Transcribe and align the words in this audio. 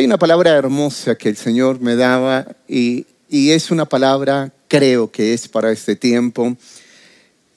Hay 0.00 0.06
una 0.06 0.18
palabra 0.18 0.52
hermosa 0.52 1.14
que 1.14 1.28
el 1.28 1.36
Señor 1.36 1.78
me 1.82 1.94
daba 1.94 2.46
y, 2.66 3.04
es 3.28 3.70
una 3.70 3.84
palabra, 3.84 4.50
creo 4.66 5.12
que 5.12 5.34
es 5.34 5.46
para 5.46 5.70
este 5.72 5.94
tiempo. 5.94 6.56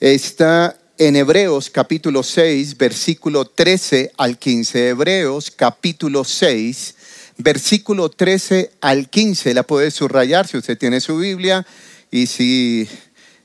Está 0.02 0.78
en 0.98 1.16
Hebreos 1.16 1.70
capítulo 1.70 2.22
6, 2.22 2.78
versículo 2.78 3.46
13 3.46 4.12
al 4.18 4.38
15. 4.38 4.90
Hebreos 4.90 5.52
capítulo 5.52 6.26
6, 6.26 6.96
versículo 7.38 8.10
13 8.10 8.72
al 8.82 9.10
15. 9.10 9.54
La 9.54 9.64
puede 9.64 9.90
subrayar 9.90 10.46
si 10.46 10.58
usted 10.58 10.78
tiene 10.78 11.00
su 11.00 11.16
Biblia 11.16 11.66
y 12.12 12.28
si 12.28 12.90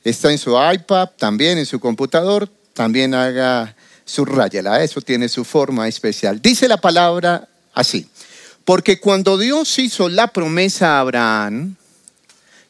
está 0.02 0.32
en 0.32 0.38
su 0.38 0.56
iPad, 0.60 1.10
también 1.16 1.56
en 1.56 1.66
su 1.66 1.78
computador, 1.78 2.50
también 2.74 3.14
haga 3.14 3.76
subrayala. 4.04 4.82
Eso 4.82 5.00
tiene 5.00 5.28
su 5.28 5.44
forma 5.44 5.86
especial. 5.86 6.42
Dice 6.42 6.66
la 6.66 6.78
palabra 6.78 7.48
así. 7.72 8.08
Porque 8.68 9.00
cuando 9.00 9.38
Dios 9.38 9.78
hizo 9.78 10.10
la 10.10 10.26
promesa 10.26 10.96
a 10.96 11.00
Abraham, 11.00 11.76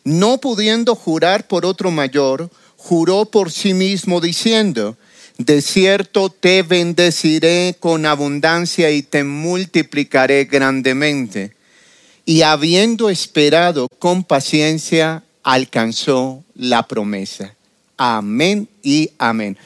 no 0.04 0.38
pudiendo 0.38 0.94
jurar 0.94 1.48
por 1.48 1.66
otro 1.66 1.90
mayor, 1.90 2.50
juró 2.76 3.24
por 3.24 3.50
sí 3.50 3.74
mismo 3.74 4.20
diciendo, 4.20 4.96
de 5.38 5.60
cierto 5.60 6.30
te 6.30 6.62
bendeciré 6.62 7.74
con 7.80 8.06
abundancia 8.06 8.92
y 8.92 9.02
te 9.02 9.24
multiplicaré 9.24 10.44
grandemente. 10.44 11.56
Y 12.24 12.42
habiendo 12.42 13.10
esperado 13.10 13.88
con 13.98 14.22
paciencia, 14.22 15.24
alcanzó 15.42 16.44
la 16.54 16.86
promesa. 16.86 17.56
Amén 17.96 18.68
y 18.84 19.10
amén. 19.18 19.58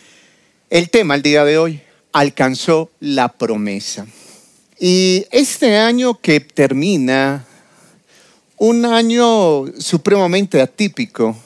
El 0.71 0.89
tema 0.89 1.15
el 1.15 1.21
día 1.21 1.45
de 1.45 1.59
hoy, 1.59 1.83
alcanzó 2.11 2.91
la 3.01 3.29
promesa. 3.29 4.07
Y 4.85 5.27
este 5.31 5.77
año 5.77 6.19
que 6.21 6.41
termina, 6.41 7.47
un 8.57 8.85
año 8.85 9.67
supremamente 9.79 10.61
atípico, 10.61 11.37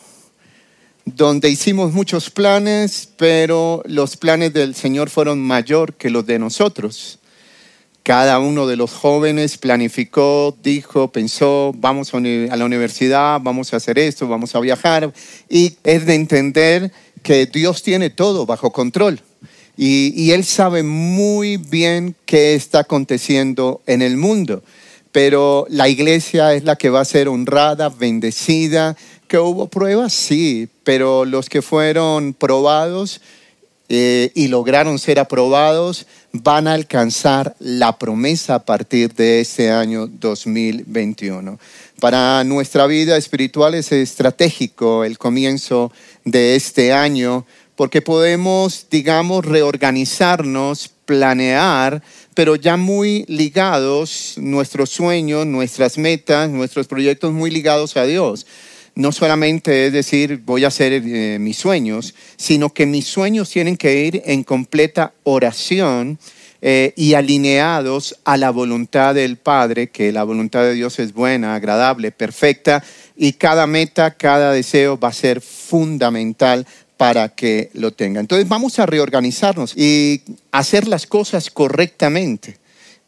donde 1.04 1.50
hicimos 1.50 1.92
muchos 1.92 2.30
planes, 2.30 3.10
pero 3.18 3.82
los 3.84 4.16
planes 4.16 4.54
del 4.54 4.74
Señor 4.74 5.10
fueron 5.10 5.38
mayor 5.38 5.92
que 5.96 6.08
los 6.08 6.24
de 6.24 6.38
nosotros. 6.38 7.18
Cada 8.02 8.38
uno 8.38 8.66
de 8.66 8.76
los 8.76 8.92
jóvenes 8.92 9.58
planificó, 9.58 10.56
dijo, 10.62 11.12
pensó, 11.12 11.74
vamos 11.76 12.14
a 12.14 12.20
la 12.20 12.64
universidad, 12.64 13.38
vamos 13.42 13.74
a 13.74 13.76
hacer 13.76 13.98
esto, 13.98 14.26
vamos 14.28 14.54
a 14.54 14.60
viajar. 14.60 15.12
Y 15.50 15.76
es 15.84 16.06
de 16.06 16.14
entender 16.14 16.90
que 17.22 17.44
Dios 17.44 17.82
tiene 17.82 18.08
todo 18.08 18.46
bajo 18.46 18.72
control. 18.72 19.20
Y, 19.76 20.30
Él 20.30 20.44
sabe 20.44 20.82
muy 20.82 21.58
bien 21.58 22.14
qué 22.24 22.54
está 22.54 22.80
aconteciendo 22.80 23.82
en 23.86 24.02
el 24.02 24.16
mundo. 24.16 24.62
Pero 25.12 25.66
la 25.70 25.88
iglesia 25.88 26.54
es 26.54 26.64
la 26.64 26.76
que 26.76 26.90
va 26.90 27.00
a 27.00 27.04
ser 27.04 27.28
honrada, 27.28 27.88
bendecida, 27.88 28.96
que 29.28 29.38
hubo 29.38 29.66
pruebas, 29.66 30.12
sí, 30.12 30.68
pero 30.84 31.24
los 31.24 31.48
que 31.48 31.62
fueron 31.62 32.32
probados 32.32 33.20
eh, 33.88 34.30
y 34.34 34.48
lograron 34.48 34.98
ser 34.98 35.18
aprobados 35.18 36.06
van 36.32 36.66
a 36.66 36.74
alcanzar 36.74 37.54
la 37.60 37.98
promesa 37.98 38.56
a 38.56 38.64
partir 38.64 39.14
de 39.14 39.40
este 39.40 39.70
año 39.70 40.06
2021. 40.06 41.58
Para 42.00 42.42
nuestra 42.44 42.86
vida 42.86 43.16
espiritual 43.16 43.74
es 43.74 43.92
estratégico 43.92 45.04
el 45.04 45.18
comienzo 45.18 45.92
de 46.24 46.56
este 46.56 46.92
año 46.92 47.46
porque 47.76 48.02
podemos, 48.02 48.86
digamos, 48.90 49.44
reorganizarnos, 49.44 50.90
planear, 51.04 52.02
pero 52.34 52.56
ya 52.56 52.76
muy 52.76 53.24
ligados 53.28 54.34
nuestros 54.38 54.90
sueños, 54.90 55.46
nuestras 55.46 55.98
metas, 55.98 56.50
nuestros 56.50 56.86
proyectos 56.86 57.32
muy 57.32 57.50
ligados 57.50 57.96
a 57.96 58.04
Dios. 58.04 58.46
No 58.94 59.12
solamente 59.12 59.86
es 59.86 59.92
decir, 59.92 60.42
voy 60.44 60.64
a 60.64 60.68
hacer 60.68 60.92
eh, 60.94 61.38
mis 61.38 61.58
sueños, 61.58 62.14
sino 62.36 62.72
que 62.72 62.86
mis 62.86 63.06
sueños 63.06 63.50
tienen 63.50 63.76
que 63.76 64.06
ir 64.06 64.22
en 64.24 64.42
completa 64.42 65.12
oración 65.22 66.18
eh, 66.62 66.94
y 66.96 67.12
alineados 67.12 68.18
a 68.24 68.38
la 68.38 68.50
voluntad 68.50 69.14
del 69.14 69.36
Padre, 69.36 69.90
que 69.90 70.12
la 70.12 70.24
voluntad 70.24 70.62
de 70.62 70.72
Dios 70.72 70.98
es 70.98 71.12
buena, 71.12 71.54
agradable, 71.54 72.10
perfecta, 72.10 72.82
y 73.14 73.34
cada 73.34 73.66
meta, 73.66 74.14
cada 74.14 74.52
deseo 74.52 74.98
va 74.98 75.08
a 75.08 75.12
ser 75.12 75.42
fundamental 75.42 76.66
para 76.96 77.28
que 77.28 77.70
lo 77.74 77.92
tenga. 77.92 78.20
Entonces 78.20 78.48
vamos 78.48 78.78
a 78.78 78.86
reorganizarnos 78.86 79.76
y 79.76 80.22
hacer 80.50 80.88
las 80.88 81.06
cosas 81.06 81.50
correctamente. 81.50 82.58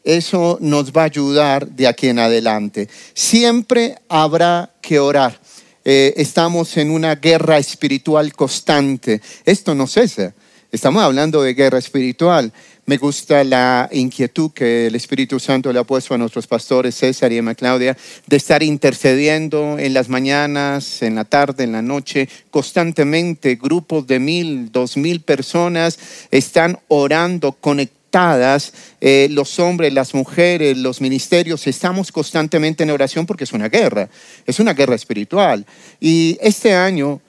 Eso 0.03 0.57
nos 0.61 0.91
va 0.91 1.03
a 1.03 1.05
ayudar 1.05 1.67
de 1.67 1.87
aquí 1.87 2.07
en 2.07 2.19
adelante. 2.19 2.87
Siempre 3.13 3.95
habrá 4.07 4.71
que 4.81 4.99
orar. 4.99 5.39
Eh, 5.83 6.13
estamos 6.17 6.77
en 6.77 6.91
una 6.91 7.15
guerra 7.15 7.57
espiritual 7.57 8.33
constante. 8.33 9.21
Esto 9.45 9.75
no 9.75 9.87
cesa. 9.87 10.33
Estamos 10.71 11.01
hablando 11.01 11.41
de 11.41 11.53
guerra 11.53 11.79
espiritual. 11.79 12.53
Me 12.89 12.97
gusta 12.97 13.43
la 13.43 13.87
inquietud 13.91 14.49
que 14.49 14.87
el 14.87 14.95
Espíritu 14.95 15.39
Santo 15.39 15.71
le 15.71 15.77
ha 15.77 15.83
puesto 15.83 16.15
a 16.15 16.17
nuestros 16.17 16.47
pastores 16.47 16.95
César 16.95 17.31
y 17.31 17.37
Emma 17.37 17.53
Claudia 17.53 17.95
de 18.25 18.35
estar 18.35 18.63
intercediendo 18.63 19.77
en 19.77 19.93
las 19.93 20.09
mañanas, 20.09 21.03
en 21.03 21.13
la 21.13 21.23
tarde, 21.23 21.65
en 21.65 21.73
la 21.73 21.83
noche, 21.83 22.27
constantemente. 22.49 23.57
Grupos 23.57 24.07
de 24.07 24.17
mil, 24.17 24.71
dos 24.71 24.97
mil 24.97 25.21
personas 25.21 25.99
están 26.31 26.79
orando, 26.87 27.51
conectados 27.51 28.73
eh, 29.01 29.27
los 29.29 29.59
hombres, 29.59 29.93
las 29.93 30.15
mujeres, 30.15 30.75
los 30.75 30.99
ministerios, 30.99 31.67
estamos 31.67 32.11
constantemente 32.11 32.81
en 32.81 32.89
oración 32.89 33.27
porque 33.27 33.43
es 33.43 33.53
una 33.53 33.69
guerra, 33.69 34.09
es 34.47 34.59
una 34.59 34.73
guerra 34.73 34.95
espiritual. 34.95 35.63
Y 35.99 36.39
este 36.41 36.73
año 36.73 37.21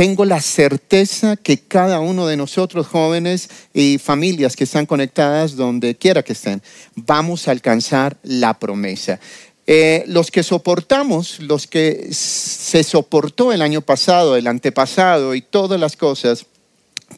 tengo 0.00 0.24
la 0.24 0.40
certeza 0.40 1.36
que 1.36 1.58
cada 1.58 2.00
uno 2.00 2.26
de 2.26 2.38
nosotros, 2.38 2.86
jóvenes 2.86 3.50
y 3.74 3.98
familias 3.98 4.56
que 4.56 4.64
están 4.64 4.86
conectadas 4.86 5.56
donde 5.56 5.94
quiera 5.94 6.22
que 6.22 6.32
estén, 6.32 6.62
vamos 6.94 7.46
a 7.46 7.50
alcanzar 7.50 8.16
la 8.22 8.58
promesa. 8.58 9.20
Eh, 9.66 10.04
los 10.06 10.30
que 10.30 10.42
soportamos, 10.42 11.38
los 11.40 11.66
que 11.66 12.08
se 12.12 12.82
soportó 12.82 13.52
el 13.52 13.60
año 13.60 13.82
pasado, 13.82 14.36
el 14.36 14.46
antepasado 14.46 15.34
y 15.34 15.42
todas 15.42 15.78
las 15.78 15.96
cosas, 15.96 16.46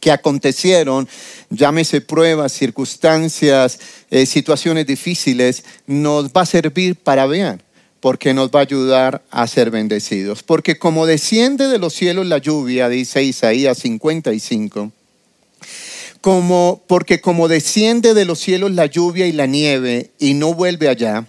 que 0.00 0.10
acontecieron, 0.10 1.08
llámese 1.50 2.00
pruebas, 2.00 2.50
circunstancias, 2.50 3.78
eh, 4.10 4.26
situaciones 4.26 4.88
difíciles, 4.88 5.62
nos 5.86 6.32
va 6.32 6.40
a 6.40 6.46
servir 6.46 6.96
para 6.96 7.28
bien, 7.28 7.62
porque 8.02 8.34
nos 8.34 8.50
va 8.50 8.58
a 8.58 8.62
ayudar 8.62 9.22
a 9.30 9.46
ser 9.46 9.70
bendecidos. 9.70 10.42
Porque 10.42 10.76
como 10.76 11.06
desciende 11.06 11.68
de 11.68 11.78
los 11.78 11.94
cielos 11.94 12.26
la 12.26 12.38
lluvia, 12.38 12.88
dice 12.88 13.22
Isaías 13.22 13.78
55, 13.78 14.90
como, 16.20 16.82
porque 16.88 17.20
como 17.20 17.46
desciende 17.46 18.12
de 18.12 18.24
los 18.24 18.40
cielos 18.40 18.72
la 18.72 18.86
lluvia 18.86 19.28
y 19.28 19.32
la 19.32 19.46
nieve 19.46 20.10
y 20.18 20.34
no 20.34 20.52
vuelve 20.52 20.88
allá, 20.88 21.26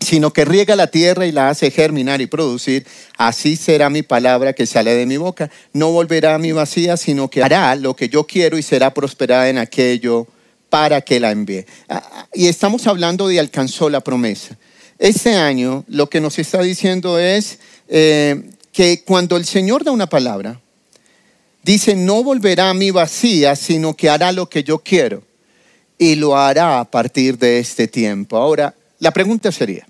sino 0.00 0.32
que 0.32 0.44
riega 0.44 0.74
la 0.74 0.88
tierra 0.88 1.26
y 1.26 1.32
la 1.32 1.48
hace 1.48 1.70
germinar 1.70 2.20
y 2.20 2.26
producir, 2.26 2.84
así 3.16 3.54
será 3.54 3.88
mi 3.88 4.02
palabra 4.02 4.52
que 4.52 4.66
sale 4.66 4.94
de 4.94 5.06
mi 5.06 5.16
boca. 5.16 5.48
No 5.72 5.92
volverá 5.92 6.34
a 6.34 6.38
mi 6.38 6.50
vacía, 6.50 6.96
sino 6.96 7.30
que 7.30 7.44
hará 7.44 7.76
lo 7.76 7.94
que 7.94 8.08
yo 8.08 8.26
quiero 8.26 8.58
y 8.58 8.62
será 8.64 8.92
prosperada 8.92 9.48
en 9.48 9.58
aquello 9.58 10.26
para 10.70 11.02
que 11.02 11.20
la 11.20 11.30
envíe. 11.30 11.66
Ah, 11.88 12.02
ah, 12.12 12.26
y 12.34 12.48
estamos 12.48 12.88
hablando 12.88 13.28
de 13.28 13.38
alcanzó 13.38 13.88
la 13.88 14.00
promesa. 14.00 14.58
Este 15.00 15.34
año 15.34 15.82
lo 15.88 16.10
que 16.10 16.20
nos 16.20 16.38
está 16.38 16.60
diciendo 16.60 17.18
es 17.18 17.58
eh, 17.88 18.50
que 18.70 19.02
cuando 19.02 19.38
el 19.38 19.46
Señor 19.46 19.82
da 19.82 19.92
una 19.92 20.06
palabra, 20.06 20.60
dice, 21.62 21.96
no 21.96 22.22
volverá 22.22 22.68
a 22.68 22.74
mi 22.74 22.90
vacía, 22.90 23.56
sino 23.56 23.96
que 23.96 24.10
hará 24.10 24.30
lo 24.30 24.50
que 24.50 24.62
yo 24.62 24.80
quiero. 24.80 25.22
Y 25.96 26.16
lo 26.16 26.36
hará 26.36 26.80
a 26.80 26.84
partir 26.84 27.38
de 27.38 27.60
este 27.60 27.88
tiempo. 27.88 28.36
Ahora, 28.36 28.74
la 28.98 29.10
pregunta 29.10 29.50
sería, 29.50 29.88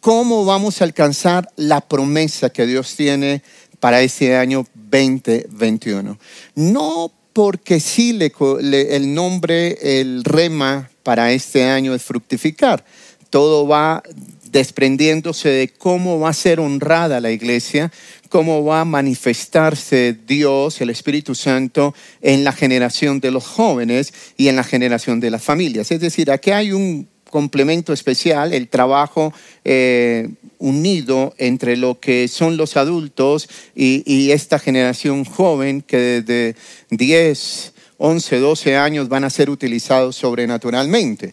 ¿cómo 0.00 0.44
vamos 0.44 0.80
a 0.80 0.84
alcanzar 0.86 1.48
la 1.54 1.80
promesa 1.80 2.50
que 2.50 2.66
Dios 2.66 2.96
tiene 2.96 3.44
para 3.78 4.02
este 4.02 4.36
año 4.36 4.66
2021? 4.74 6.18
No 6.56 7.12
porque 7.32 7.78
sí 7.78 8.18
el 8.20 9.14
nombre, 9.14 10.00
el 10.00 10.24
rema 10.24 10.90
para 11.04 11.30
este 11.30 11.62
año 11.62 11.94
es 11.94 12.02
fructificar. 12.02 12.84
Todo 13.32 13.66
va 13.66 14.02
desprendiéndose 14.50 15.48
de 15.48 15.68
cómo 15.68 16.20
va 16.20 16.28
a 16.28 16.34
ser 16.34 16.60
honrada 16.60 17.18
la 17.18 17.30
iglesia, 17.30 17.90
cómo 18.28 18.62
va 18.62 18.82
a 18.82 18.84
manifestarse 18.84 20.14
Dios, 20.26 20.82
el 20.82 20.90
Espíritu 20.90 21.34
Santo, 21.34 21.94
en 22.20 22.44
la 22.44 22.52
generación 22.52 23.20
de 23.20 23.30
los 23.30 23.46
jóvenes 23.46 24.12
y 24.36 24.48
en 24.48 24.56
la 24.56 24.64
generación 24.64 25.18
de 25.18 25.30
las 25.30 25.42
familias. 25.42 25.90
Es 25.90 26.00
decir, 26.00 26.30
aquí 26.30 26.50
hay 26.50 26.72
un 26.72 27.08
complemento 27.30 27.94
especial, 27.94 28.52
el 28.52 28.68
trabajo 28.68 29.32
eh, 29.64 30.28
unido 30.58 31.34
entre 31.38 31.78
lo 31.78 31.98
que 31.98 32.28
son 32.28 32.58
los 32.58 32.76
adultos 32.76 33.48
y, 33.74 34.30
esta 34.32 34.58
generación 34.58 35.24
joven 35.24 35.80
que 35.80 35.96
desde 36.20 36.56
10, 36.90 37.72
11, 37.96 38.38
12 38.38 38.76
años 38.76 39.08
van 39.08 39.24
a 39.24 39.30
ser 39.30 39.48
utilizados 39.48 40.16
sobrenaturalmente. 40.16 41.32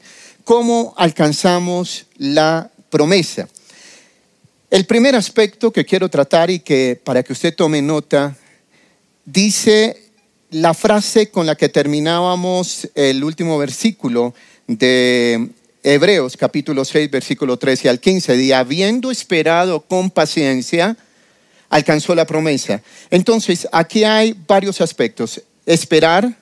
¿Cómo 0.49 0.95
alcanzamos 0.97 2.07
la 2.17 2.71
promesa. 2.89 3.47
El 4.71 4.87
primer 4.87 5.13
aspecto 5.13 5.69
que 5.69 5.85
quiero 5.85 6.09
tratar 6.09 6.49
y 6.49 6.57
que 6.57 6.99
para 7.03 7.21
que 7.21 7.33
usted 7.33 7.53
tome 7.53 7.83
nota, 7.83 8.35
dice 9.25 10.09
la 10.49 10.73
frase 10.73 11.29
con 11.29 11.45
la 11.45 11.53
que 11.53 11.69
terminábamos 11.69 12.89
el 12.95 13.23
último 13.23 13.59
versículo 13.59 14.33
de 14.65 15.49
Hebreos 15.83 16.35
capítulo 16.35 16.83
6, 16.83 17.11
versículo 17.11 17.57
13 17.57 17.87
al 17.87 17.99
15, 17.99 18.35
y 18.41 18.51
habiendo 18.51 19.11
esperado 19.11 19.81
con 19.81 20.09
paciencia, 20.09 20.97
alcanzó 21.69 22.15
la 22.15 22.25
promesa. 22.25 22.81
Entonces, 23.11 23.67
aquí 23.71 24.03
hay 24.03 24.35
varios 24.47 24.81
aspectos. 24.81 25.43
Esperar, 25.67 26.35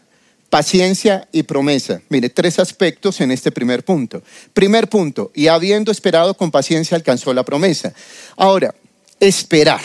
paciencia 0.50 1.28
y 1.32 1.44
promesa. 1.44 2.02
Mire, 2.10 2.30
tres 2.30 2.60
aspectos 2.60 3.22
en 3.22 3.32
este 3.32 3.52
primer 3.52 3.84
punto. 3.84 4.22
Primer 4.54 4.88
punto, 4.90 5.32
y 5.36 5.48
habiendo 5.48 5.92
esperado 5.92 6.36
con 6.36 6.52
paciencia 6.52 6.96
alcanzó 6.96 7.34
la 7.34 7.44
promesa. 7.44 7.94
Ahora, 8.36 8.74
esperar. 9.20 9.82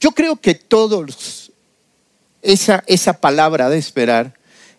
Yo 0.00 0.12
creo 0.12 0.36
que 0.36 0.54
todos, 0.54 1.52
esa, 2.42 2.82
esa 2.86 3.20
palabra 3.20 3.68
de 3.68 3.78
esperar 3.78 4.34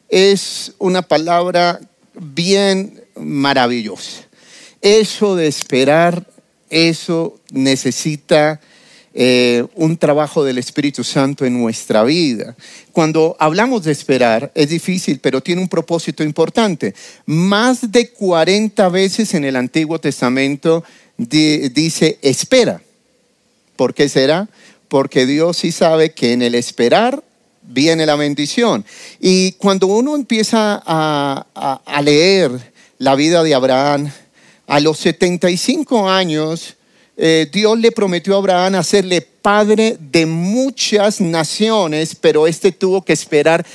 es 0.09 0.73
una 0.79 1.01
palabra 1.01 1.79
bien 2.13 3.03
maravillosa. 3.15 4.23
Eso 4.81 5.35
de 5.35 5.47
esperar, 5.47 6.27
eso 6.69 7.39
necesita 7.51 8.59
eh, 9.15 9.63
un 9.75 9.97
trabajo 9.97 10.43
del 10.43 10.57
Espíritu 10.57 11.03
Santo 11.03 11.45
en 11.45 11.59
nuestra 11.59 12.03
vida. 12.03 12.55
Cuando 12.91 13.35
hablamos 13.39 13.83
de 13.83 13.91
esperar, 13.91 14.51
es 14.55 14.69
difícil, 14.69 15.19
pero 15.19 15.41
tiene 15.41 15.61
un 15.61 15.67
propósito 15.67 16.23
importante. 16.23 16.95
Más 17.27 17.91
de 17.91 18.09
40 18.09 18.89
veces 18.89 19.35
en 19.35 19.43
el 19.43 19.55
Antiguo 19.55 19.99
Testamento 19.99 20.83
dice 21.17 22.17
espera. 22.23 22.81
¿Por 23.75 23.93
qué 23.93 24.09
será? 24.09 24.49
Porque 24.87 25.27
Dios 25.27 25.57
sí 25.57 25.71
sabe 25.71 26.11
que 26.13 26.33
en 26.33 26.41
el 26.41 26.55
esperar 26.55 27.23
viene 27.61 28.07
la 28.07 28.15
bendición. 28.15 28.83
Y 29.19 29.51
cuando 29.53 29.87
uno 29.87 30.15
empieza 30.15 30.81
a, 30.85 31.45
a 31.85 32.01
leer 32.01 32.51
la 32.97 33.13
vida 33.13 33.43
de 33.43 33.53
Abraham, 33.53 34.11
a 34.65 34.79
los 34.79 34.97
75 34.99 36.09
años, 36.09 36.77
eh, 37.15 37.47
Dios 37.51 37.77
le 37.77 37.91
prometió 37.91 38.35
a 38.35 38.37
Abraham 38.39 38.75
hacerle 38.75 39.21
padre 39.21 39.97
de 39.99 40.25
muchas 40.25 41.21
naciones, 41.21 42.15
pero 42.15 42.47
este 42.47 42.71
tuvo 42.71 43.03
que 43.03 43.13
esperar 43.13 43.65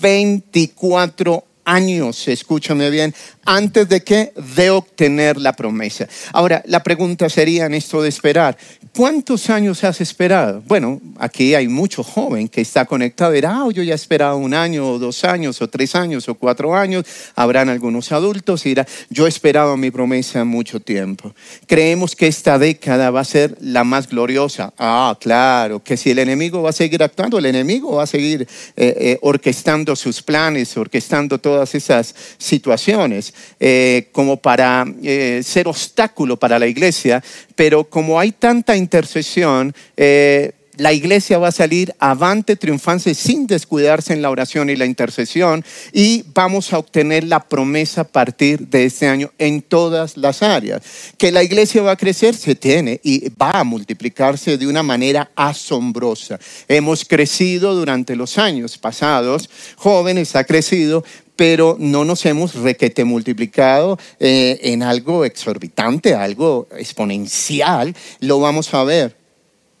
24 0.00 1.44
años, 1.68 2.26
escúchame 2.28 2.88
bien, 2.88 3.14
antes 3.44 3.88
de 3.88 4.02
que 4.02 4.32
de 4.56 4.70
obtener 4.70 5.36
la 5.36 5.52
promesa. 5.52 6.08
Ahora, 6.32 6.62
la 6.66 6.82
pregunta 6.82 7.28
sería 7.28 7.66
en 7.66 7.74
esto 7.74 8.00
de 8.00 8.08
esperar, 8.08 8.56
¿cuántos 8.96 9.50
años 9.50 9.84
has 9.84 10.00
esperado? 10.00 10.62
Bueno, 10.66 11.00
aquí 11.18 11.54
hay 11.54 11.68
mucho 11.68 12.02
joven 12.02 12.48
que 12.48 12.62
está 12.62 12.86
conectado, 12.86 13.32
dirá, 13.32 13.50
ah, 13.54 13.68
yo 13.72 13.82
ya 13.82 13.92
he 13.92 13.96
esperado 13.96 14.38
un 14.38 14.54
año 14.54 14.88
o 14.92 14.98
dos 14.98 15.24
años 15.24 15.60
o 15.60 15.68
tres 15.68 15.94
años 15.94 16.26
o 16.28 16.34
cuatro 16.34 16.74
años, 16.74 17.04
habrán 17.36 17.68
algunos 17.68 18.12
adultos 18.12 18.64
y 18.64 18.70
dirá, 18.70 18.86
yo 19.10 19.26
he 19.26 19.28
esperado 19.28 19.76
mi 19.76 19.90
promesa 19.90 20.44
mucho 20.44 20.80
tiempo. 20.80 21.34
Creemos 21.66 22.16
que 22.16 22.28
esta 22.28 22.58
década 22.58 23.10
va 23.10 23.20
a 23.20 23.24
ser 23.24 23.56
la 23.60 23.84
más 23.84 24.08
gloriosa. 24.08 24.72
Ah, 24.78 25.16
claro, 25.20 25.82
que 25.82 25.98
si 25.98 26.10
el 26.10 26.18
enemigo 26.18 26.62
va 26.62 26.70
a 26.70 26.72
seguir 26.72 27.02
actuando, 27.02 27.38
el 27.38 27.46
enemigo 27.46 27.96
va 27.96 28.04
a 28.04 28.06
seguir 28.06 28.42
eh, 28.42 28.46
eh, 28.76 29.18
orquestando 29.20 29.94
sus 29.96 30.22
planes, 30.22 30.74
orquestando 30.76 31.38
todo 31.38 31.57
todas 31.58 31.74
esas 31.74 32.14
situaciones 32.38 33.34
eh, 33.58 34.10
como 34.12 34.36
para 34.36 34.86
eh, 35.02 35.40
ser 35.42 35.66
obstáculo 35.66 36.36
para 36.36 36.56
la 36.56 36.68
iglesia, 36.68 37.20
pero 37.56 37.82
como 37.82 38.20
hay 38.20 38.30
tanta 38.30 38.76
intercesión, 38.76 39.74
eh, 39.96 40.52
la 40.78 40.92
iglesia 40.92 41.38
va 41.38 41.48
a 41.48 41.52
salir 41.52 41.94
avante, 41.98 42.56
triunfante, 42.56 43.14
sin 43.14 43.46
descuidarse 43.46 44.12
en 44.12 44.22
la 44.22 44.30
oración 44.30 44.70
y 44.70 44.76
la 44.76 44.86
intercesión, 44.86 45.64
y 45.92 46.24
vamos 46.32 46.72
a 46.72 46.78
obtener 46.78 47.24
la 47.24 47.40
promesa 47.48 48.02
a 48.02 48.04
partir 48.04 48.68
de 48.68 48.84
este 48.84 49.08
año 49.08 49.32
en 49.38 49.60
todas 49.60 50.16
las 50.16 50.42
áreas. 50.42 50.82
Que 51.16 51.32
la 51.32 51.42
iglesia 51.42 51.82
va 51.82 51.92
a 51.92 51.96
crecer, 51.96 52.34
se 52.34 52.54
tiene, 52.54 53.00
y 53.02 53.28
va 53.30 53.50
a 53.50 53.64
multiplicarse 53.64 54.56
de 54.56 54.66
una 54.66 54.82
manera 54.82 55.30
asombrosa. 55.34 56.38
Hemos 56.68 57.04
crecido 57.04 57.74
durante 57.74 58.14
los 58.14 58.38
años 58.38 58.78
pasados, 58.78 59.50
jóvenes 59.76 60.36
ha 60.36 60.44
crecido, 60.44 61.04
pero 61.34 61.76
no 61.78 62.04
nos 62.04 62.26
hemos 62.26 62.54
requete 62.54 63.04
multiplicado 63.04 63.96
eh, 64.18 64.58
en 64.62 64.82
algo 64.82 65.24
exorbitante, 65.24 66.14
algo 66.14 66.66
exponencial. 66.76 67.94
Lo 68.18 68.40
vamos 68.40 68.74
a 68.74 68.82
ver 68.82 69.17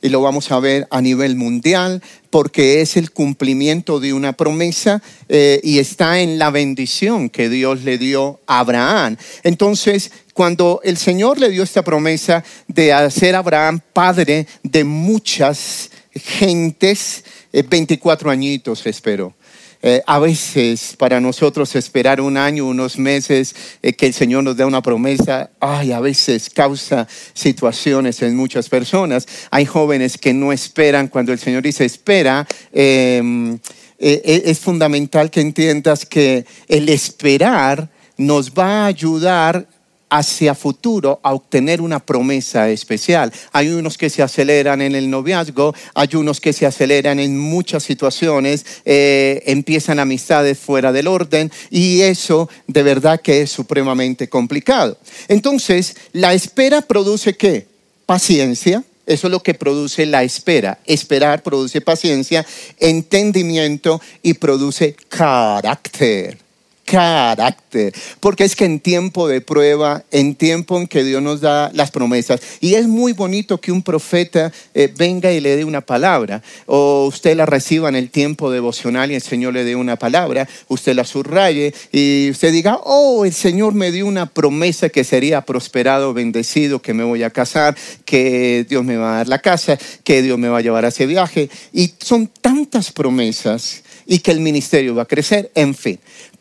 y 0.00 0.08
lo 0.08 0.20
vamos 0.22 0.50
a 0.52 0.60
ver 0.60 0.86
a 0.90 1.00
nivel 1.00 1.36
mundial 1.36 2.02
porque 2.30 2.80
es 2.80 2.96
el 2.96 3.10
cumplimiento 3.10 4.00
de 4.00 4.12
una 4.12 4.32
promesa 4.32 5.02
eh, 5.28 5.60
y 5.62 5.78
está 5.78 6.20
en 6.20 6.38
la 6.38 6.50
bendición 6.50 7.30
que 7.30 7.48
Dios 7.48 7.84
le 7.84 7.98
dio 7.98 8.40
a 8.46 8.60
Abraham. 8.60 9.16
Entonces, 9.42 10.10
cuando 10.34 10.80
el 10.84 10.96
Señor 10.96 11.38
le 11.38 11.50
dio 11.50 11.62
esta 11.62 11.82
promesa 11.82 12.44
de 12.66 12.92
hacer 12.92 13.34
a 13.34 13.38
Abraham 13.38 13.80
padre 13.92 14.46
de 14.62 14.84
muchas 14.84 15.90
gentes, 16.14 17.24
24 17.52 18.30
eh, 18.30 18.32
añitos 18.32 18.86
esperó. 18.86 19.34
Eh, 19.80 20.02
a 20.06 20.18
veces 20.18 20.96
para 20.98 21.20
nosotros 21.20 21.76
esperar 21.76 22.20
un 22.20 22.36
año, 22.36 22.66
unos 22.66 22.98
meses, 22.98 23.54
eh, 23.80 23.92
que 23.92 24.06
el 24.06 24.12
Señor 24.12 24.42
nos 24.42 24.56
dé 24.56 24.64
una 24.64 24.82
promesa, 24.82 25.50
ay, 25.60 25.92
a 25.92 26.00
veces 26.00 26.50
causa 26.50 27.06
situaciones 27.32 28.20
en 28.22 28.36
muchas 28.36 28.68
personas. 28.68 29.28
Hay 29.50 29.66
jóvenes 29.66 30.18
que 30.18 30.34
no 30.34 30.52
esperan 30.52 31.06
cuando 31.06 31.32
el 31.32 31.38
Señor 31.38 31.62
dice 31.62 31.84
espera. 31.84 32.46
Em, 32.72 33.58
eh, 34.00 34.42
es 34.46 34.58
fundamental 34.58 35.30
que 35.30 35.40
entiendas 35.40 36.04
que 36.06 36.44
el 36.66 36.88
esperar 36.88 37.88
nos 38.16 38.52
va 38.52 38.82
a 38.82 38.86
ayudar 38.86 39.66
hacia 40.10 40.54
futuro 40.54 41.20
a 41.22 41.34
obtener 41.34 41.80
una 41.80 42.00
promesa 42.00 42.68
especial. 42.70 43.32
Hay 43.52 43.68
unos 43.68 43.98
que 43.98 44.10
se 44.10 44.22
aceleran 44.22 44.80
en 44.82 44.94
el 44.94 45.10
noviazgo, 45.10 45.74
hay 45.94 46.08
unos 46.14 46.40
que 46.40 46.52
se 46.52 46.66
aceleran 46.66 47.20
en 47.20 47.38
muchas 47.38 47.82
situaciones, 47.82 48.64
eh, 48.84 49.42
empiezan 49.46 49.98
amistades 49.98 50.58
fuera 50.58 50.92
del 50.92 51.06
orden 51.06 51.50
y 51.70 52.00
eso 52.02 52.48
de 52.66 52.82
verdad 52.82 53.20
que 53.20 53.42
es 53.42 53.50
supremamente 53.50 54.28
complicado. 54.28 54.98
Entonces, 55.28 55.96
la 56.12 56.34
espera 56.34 56.82
produce 56.82 57.36
qué? 57.36 57.66
Paciencia. 58.06 58.84
Eso 59.06 59.26
es 59.28 59.30
lo 59.30 59.42
que 59.42 59.54
produce 59.54 60.04
la 60.04 60.22
espera. 60.22 60.80
Esperar 60.84 61.42
produce 61.42 61.80
paciencia, 61.80 62.44
entendimiento 62.78 64.02
y 64.22 64.34
produce 64.34 64.94
carácter 65.08 66.47
carácter. 66.88 67.92
Porque 68.18 68.44
es 68.44 68.56
que 68.56 68.64
en 68.64 68.80
tiempo 68.80 69.28
de 69.28 69.40
prueba, 69.40 70.04
en 70.10 70.34
tiempo 70.34 70.78
en 70.78 70.86
que 70.86 71.04
Dios 71.04 71.22
nos 71.22 71.40
da 71.40 71.70
las 71.74 71.90
promesas, 71.90 72.40
y 72.60 72.74
es 72.74 72.88
muy 72.88 73.12
bonito 73.12 73.60
que 73.60 73.72
un 73.72 73.82
profeta 73.82 74.50
eh, 74.74 74.92
venga 74.96 75.30
y 75.30 75.40
le 75.40 75.56
dé 75.56 75.64
una 75.64 75.82
palabra, 75.82 76.42
o 76.66 77.04
usted 77.06 77.36
la 77.36 77.44
reciba 77.44 77.88
en 77.88 77.96
el 77.96 78.10
tiempo 78.10 78.50
devocional 78.50 79.10
y 79.10 79.14
el 79.14 79.22
Señor 79.22 79.52
le 79.52 79.64
dé 79.64 79.76
una 79.76 79.96
palabra, 79.96 80.48
usted 80.68 80.94
la 80.94 81.04
subraye 81.04 81.74
y 81.92 82.30
usted 82.30 82.52
diga, 82.52 82.78
oh, 82.84 83.24
el 83.24 83.34
Señor 83.34 83.74
me 83.74 83.92
dio 83.92 84.06
una 84.06 84.26
promesa 84.26 84.88
que 84.88 85.04
sería 85.04 85.42
prosperado, 85.42 86.14
bendecido, 86.14 86.80
que 86.80 86.94
me 86.94 87.04
voy 87.04 87.22
a 87.22 87.30
casar, 87.30 87.76
que 88.06 88.64
Dios 88.68 88.82
me 88.84 88.96
va 88.96 89.12
a 89.12 89.16
dar 89.18 89.28
la 89.28 89.40
casa, 89.40 89.78
que 90.04 90.22
Dios 90.22 90.38
me 90.38 90.48
va 90.48 90.58
a 90.58 90.62
llevar 90.62 90.86
a 90.86 90.88
ese 90.88 91.06
viaje. 91.06 91.50
Y 91.72 91.92
son 92.00 92.30
tantas 92.40 92.92
promesas 92.92 93.82
y 94.10 94.20
que 94.20 94.30
el 94.30 94.40
ministerio 94.40 94.94
va 94.94 95.02
a 95.02 95.06
crecer, 95.06 95.50
en 95.54 95.74
fin. 95.74 96.00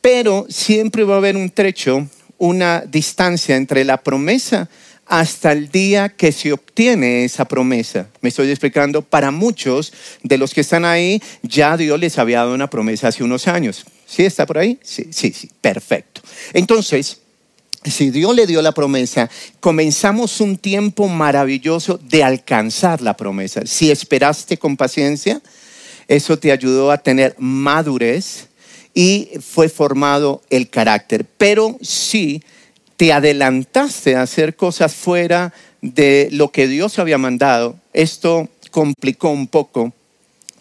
Pero 0.10 0.46
siempre 0.48 1.04
va 1.04 1.16
a 1.16 1.18
haber 1.18 1.36
un 1.36 1.50
trecho, 1.50 2.08
una 2.38 2.80
distancia 2.80 3.58
entre 3.58 3.84
la 3.84 3.98
promesa 3.98 4.70
hasta 5.06 5.52
el 5.52 5.70
día 5.70 6.08
que 6.08 6.32
se 6.32 6.54
obtiene 6.54 7.26
esa 7.26 7.44
promesa. 7.44 8.08
Me 8.22 8.30
estoy 8.30 8.50
explicando, 8.50 9.02
para 9.02 9.32
muchos 9.32 9.92
de 10.24 10.38
los 10.38 10.54
que 10.54 10.62
están 10.62 10.86
ahí, 10.86 11.22
ya 11.44 11.76
Dios 11.76 12.00
les 12.00 12.18
había 12.20 12.38
dado 12.38 12.54
una 12.54 12.70
promesa 12.70 13.10
hace 13.10 13.22
unos 13.22 13.50
años. 13.50 13.84
¿Sí 14.06 14.24
está 14.24 14.46
por 14.46 14.60
ahí? 14.60 14.80
Sí, 14.82 15.08
sí, 15.12 15.34
sí, 15.34 15.50
perfecto. 15.60 16.22
Entonces, 16.54 17.20
si 17.84 18.10
Dios 18.10 18.34
le 18.34 18.48
dio 18.48 18.62
la 18.62 18.72
promesa, 18.72 19.30
comenzamos 19.60 20.40
un 20.40 20.58
tiempo 20.58 21.10
maravilloso 21.10 21.98
de 22.02 22.24
alcanzar 22.24 23.02
la 23.02 23.18
promesa. 23.18 23.64
Si 23.66 23.92
esperaste 23.92 24.56
con 24.56 24.78
paciencia, 24.78 25.42
eso 26.08 26.40
te 26.40 26.54
ayudó 26.54 26.92
a 26.92 26.98
tener 26.98 27.36
madurez 27.38 28.47
y 28.98 29.30
fue 29.42 29.70
formado 29.70 30.42
el 30.50 30.72
carácter. 30.72 31.24
Pero 31.38 31.78
si 31.82 32.42
te 32.96 33.14
adelantaste 33.14 34.16
a 34.16 34.24
hacer 34.24 34.56
cosas 34.56 34.96
fuera 34.96 35.54
de 35.84 36.30
lo 36.32 36.52
que 36.52 36.68
Dios 36.68 36.98
había 36.98 37.20
mandado, 37.20 37.76
esto 37.94 38.50
complicó 38.72 39.30
un 39.30 39.46
poco 39.46 39.94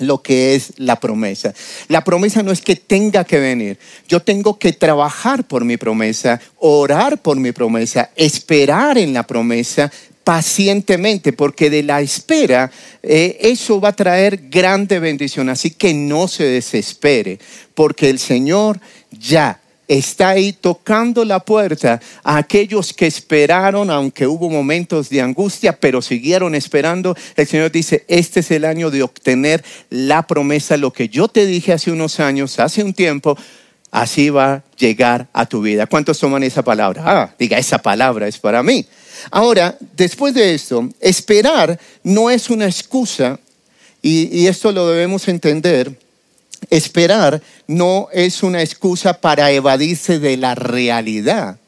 lo 0.01 0.23
que 0.23 0.55
es 0.55 0.75
la 0.77 1.01
promesa. 1.01 1.55
La 1.89 2.05
promesa 2.05 2.43
no 2.43 2.53
es 2.53 2.61
que 2.61 2.77
tenga 2.77 3.25
que 3.25 3.41
venir, 3.41 3.79
yo 4.07 4.21
tengo 4.21 4.59
que 4.59 4.75
trabajar 4.75 5.45
por 5.45 5.65
mi 5.65 5.79
promesa, 5.79 6.39
orar 6.59 7.23
por 7.23 7.39
mi 7.39 7.53
promesa, 7.53 8.11
esperar 8.17 8.99
en 8.99 9.15
la 9.15 9.27
promesa, 9.27 9.91
pacientemente, 10.27 11.33
porque 11.33 11.71
de 11.71 11.85
la 11.85 12.01
espera 12.01 12.69
eh, 13.01 13.39
eso 13.43 13.81
va 13.81 13.91
a 13.91 13.93
traer 13.93 14.49
grande 14.51 14.99
bendición. 14.99 15.49
Así 15.49 15.71
que 15.71 15.95
no 15.95 16.27
se 16.27 16.43
desespere, 16.43 17.39
porque 17.75 18.11
el 18.11 18.19
Señor 18.19 18.81
ya 19.13 19.61
está 19.87 20.31
ahí 20.31 20.53
tocando 20.53 21.25
la 21.25 21.39
puerta 21.39 22.01
a 22.25 22.39
aquellos 22.39 22.93
que 22.93 23.07
esperaron, 23.07 23.89
aunque 23.89 24.27
hubo 24.27 24.51
momentos 24.51 25.11
de 25.11 25.21
angustia, 25.21 25.79
pero 25.79 26.03
siguieron 26.03 26.57
esperando. 26.57 27.17
El 27.37 27.47
Señor 27.47 27.71
dice, 27.71 28.05
este 28.09 28.41
es 28.41 28.51
el 28.51 28.65
año 28.65 28.91
de 28.91 29.05
obtener 29.05 29.63
la 29.91 30.27
promesa, 30.27 30.77
lo 30.77 30.93
que 30.93 31.09
yo 31.09 31.29
te 31.29 31.47
dije 31.47 31.73
hace 31.73 31.93
unos 31.93 32.19
años, 32.19 32.59
hace 32.59 32.83
un 32.83 32.95
tiempo, 32.95 33.39
así 33.93 34.31
va 34.31 34.55
a 34.55 34.63
llegar 34.77 35.29
a 35.33 35.47
tu 35.47 35.63
vida. 35.63 35.87
¿Cuántos 35.87 36.19
toman 36.19 36.43
esa 36.43 36.65
palabra? 36.65 37.03
Ah, 37.07 37.35
diga, 37.39 37.59
esa 37.59 37.79
palabra 37.79 38.27
es 38.27 38.39
para 38.39 38.65
mí. 38.65 38.85
Ahora, 39.31 39.77
después 39.97 40.35
de 40.35 40.55
esto, 40.55 40.89
esperar 41.01 41.79
no 42.03 42.31
es 42.31 42.51
una 42.51 42.67
excusa, 42.67 43.39
y, 44.03 44.47
esto 44.47 44.71
lo 44.71 44.89
debemos 44.89 45.27
entender, 45.27 45.99
esperar 46.71 47.43
no 47.67 48.09
es 48.13 48.43
una 48.43 48.63
excusa 48.63 49.21
para 49.21 49.51
evadirse 49.51 50.19
de 50.19 50.37
la 50.37 50.55
realidad. 50.55 51.59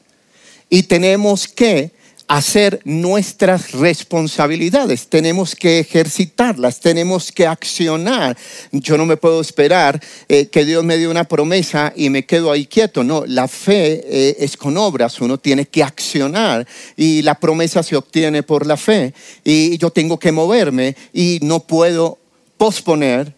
Y 0.70 0.84
tenemos 0.84 1.48
que 1.48 1.90
hacer 2.28 2.80
nuestras 2.84 3.72
responsabilidades, 3.72 5.08
tenemos 5.08 5.56
que 5.56 5.78
ejercitarlas, 5.78 6.78
tenemos 6.78 7.32
que 7.32 7.46
accionar. 7.46 8.36
Yo 8.70 8.98
no 8.98 9.06
me 9.06 9.16
puedo 9.16 9.40
esperar 9.40 9.98
eh, 10.28 10.46
que 10.46 10.66
Dios 10.66 10.84
me 10.84 10.98
dé 10.98 11.08
una 11.08 11.24
promesa 11.24 11.90
y 11.96 12.10
me 12.10 12.26
quedo 12.26 12.52
ahí 12.52 12.66
quieto. 12.66 13.02
No, 13.02 13.24
la 13.26 13.48
fe 13.48 14.04
eh, 14.04 14.36
es 14.40 14.58
con 14.58 14.76
obras, 14.76 15.22
uno 15.22 15.38
tiene 15.38 15.64
que 15.64 15.82
accionar 15.82 16.66
y 16.98 17.22
la 17.22 17.34
promesa 17.34 17.82
se 17.82 17.96
obtiene 17.96 18.42
por 18.42 18.66
la 18.66 18.76
fe 18.76 19.14
y 19.42 19.78
yo 19.78 19.90
tengo 19.90 20.18
que 20.18 20.30
moverme 20.30 20.96
y 21.14 21.38
no 21.42 21.60
puedo 21.60 22.18
posponer 22.58 23.32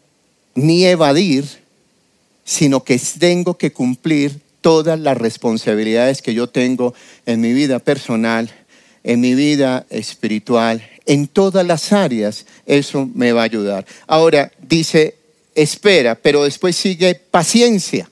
ni 0.56 0.85
evadir, 0.85 1.44
sino 2.44 2.82
que 2.82 3.00
tengo 3.20 3.56
que 3.56 3.73
cumplir 3.73 4.40
todas 4.61 4.99
las 4.99 5.16
responsabilidades 5.16 6.23
que 6.23 6.35
yo 6.35 6.49
tengo 6.49 6.92
en 7.25 7.40
mi 7.40 7.52
vida 7.52 7.78
personal 7.78 8.50
en 9.02 9.21
mi 9.21 9.35
vida 9.35 9.87
espiritual, 9.90 10.87
en 11.07 11.26
todas 11.26 11.66
las 11.66 11.92
áreas, 11.92 12.47
eso 12.66 13.09
me 13.14 13.33
va 13.33 13.42
a 13.42 13.45
ayudar. 13.45 13.87
Ahora 14.07 14.52
dice, 14.61 15.16
espera, 15.54 16.14
pero 16.14 16.45
después 16.45 16.76
sigue 16.76 17.14
paciencia. 17.14 18.09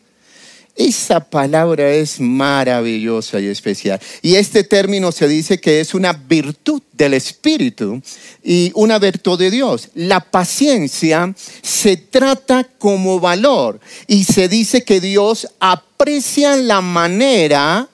Esa 0.78 1.18
palabra 1.18 1.90
es 1.90 2.20
maravillosa 2.20 3.40
y 3.40 3.48
especial. 3.48 4.00
Y 4.22 4.36
este 4.36 4.62
término 4.62 5.10
se 5.10 5.26
dice 5.26 5.60
que 5.60 5.80
es 5.80 5.92
una 5.92 6.12
virtud 6.12 6.80
del 6.92 7.14
Espíritu 7.14 8.00
y 8.44 8.70
una 8.76 9.00
virtud 9.00 9.36
de 9.40 9.50
Dios. 9.50 9.88
La 9.94 10.20
paciencia 10.20 11.34
se 11.62 11.96
trata 11.96 12.62
como 12.78 13.18
valor 13.18 13.80
y 14.06 14.22
se 14.22 14.48
dice 14.48 14.84
que 14.84 15.00
Dios 15.00 15.48
aprecia 15.58 16.54
la 16.54 16.80
manera 16.80 17.88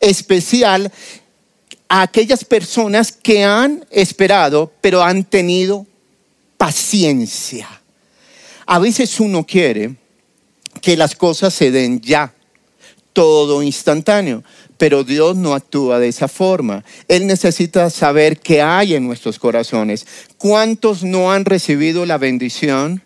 especial 0.00 0.90
a 1.92 2.00
aquellas 2.00 2.42
personas 2.42 3.12
que 3.12 3.44
han 3.44 3.84
esperado, 3.90 4.72
pero 4.80 5.02
han 5.02 5.24
tenido 5.24 5.86
paciencia. 6.56 7.68
A 8.64 8.78
veces 8.78 9.20
uno 9.20 9.44
quiere 9.44 9.96
que 10.80 10.96
las 10.96 11.14
cosas 11.14 11.52
se 11.52 11.70
den 11.70 12.00
ya, 12.00 12.32
todo 13.12 13.62
instantáneo, 13.62 14.42
pero 14.78 15.04
Dios 15.04 15.36
no 15.36 15.52
actúa 15.52 15.98
de 15.98 16.08
esa 16.08 16.28
forma. 16.28 16.82
Él 17.08 17.26
necesita 17.26 17.90
saber 17.90 18.40
qué 18.40 18.62
hay 18.62 18.94
en 18.94 19.06
nuestros 19.06 19.38
corazones. 19.38 20.06
¿Cuántos 20.38 21.04
no 21.04 21.30
han 21.30 21.44
recibido 21.44 22.06
la 22.06 22.16
bendición? 22.16 23.02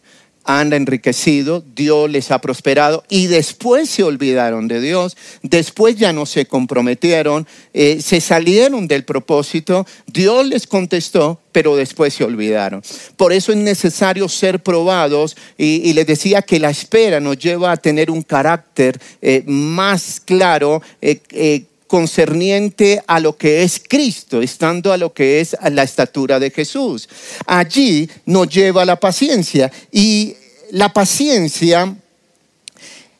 Han 0.47 0.73
enriquecido, 0.73 1.63
Dios 1.75 2.09
les 2.09 2.31
ha 2.31 2.41
prosperado 2.41 3.05
y 3.09 3.27
después 3.27 3.91
se 3.91 4.05
olvidaron 4.05 4.69
de 4.69 4.81
Dios, 4.81 5.17
después 5.43 5.97
ya 5.97 6.13
no 6.13 6.25
se 6.25 6.47
comprometieron, 6.47 7.47
eh, 7.75 8.01
se 8.01 8.21
salieron 8.21 8.87
del 8.87 9.05
propósito, 9.05 9.87
Dios 10.07 10.47
les 10.47 10.67
contestó, 10.67 11.41
pero 11.51 11.75
después 11.75 12.15
se 12.15 12.23
olvidaron. 12.23 12.83
Por 13.17 13.33
eso 13.33 13.51
es 13.51 13.59
necesario 13.59 14.29
ser 14.29 14.63
probados 14.63 15.37
y, 15.59 15.93
les 15.93 16.07
decía 16.07 16.43
que 16.43 16.61
la 16.61 16.71
espera 16.71 17.19
nos 17.19 17.39
lleva 17.39 17.73
a 17.73 17.77
tener 17.77 18.11
un 18.11 18.23
carácter 18.23 19.01
eh, 19.23 19.43
más 19.47 20.21
claro. 20.25 20.83
Eh, 21.01 21.65
concerniente 21.87 23.03
a 23.07 23.21
lo 23.21 23.37
que 23.37 23.63
es 23.63 23.81
Cristo, 23.87 24.43
estando 24.43 24.93
a 24.93 24.97
lo 24.97 25.13
que 25.13 25.41
es 25.41 25.57
la 25.71 25.83
estatura 25.83 26.39
de 26.39 26.51
Jesús. 26.51 27.09
Allí 27.47 28.09
nos 28.25 28.49
lleva 28.49 28.85
la 28.85 28.99
paciencia 28.99 29.71
y 29.93 30.35
la 30.71 30.93
paciencia 30.93 31.97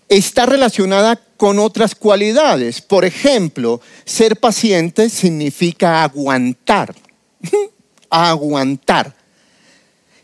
está 0.09 0.47
relacionada 0.47 1.21
con 1.37 1.59
otras 1.59 1.95
cualidades. 1.95 2.81
Por 2.81 3.05
ejemplo, 3.05 3.81
ser 4.05 4.37
paciente 4.37 5.11
significa 5.11 6.03
aguantar, 6.03 6.95
aguantar 8.11 9.15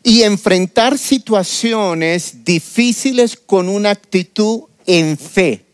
y 0.02 0.22
enfrentar 0.22 0.98
situaciones 0.98 2.44
difíciles 2.44 3.36
con 3.36 3.68
una 3.68 3.90
actitud 3.90 4.62
en 4.86 5.16
fe 5.16 5.64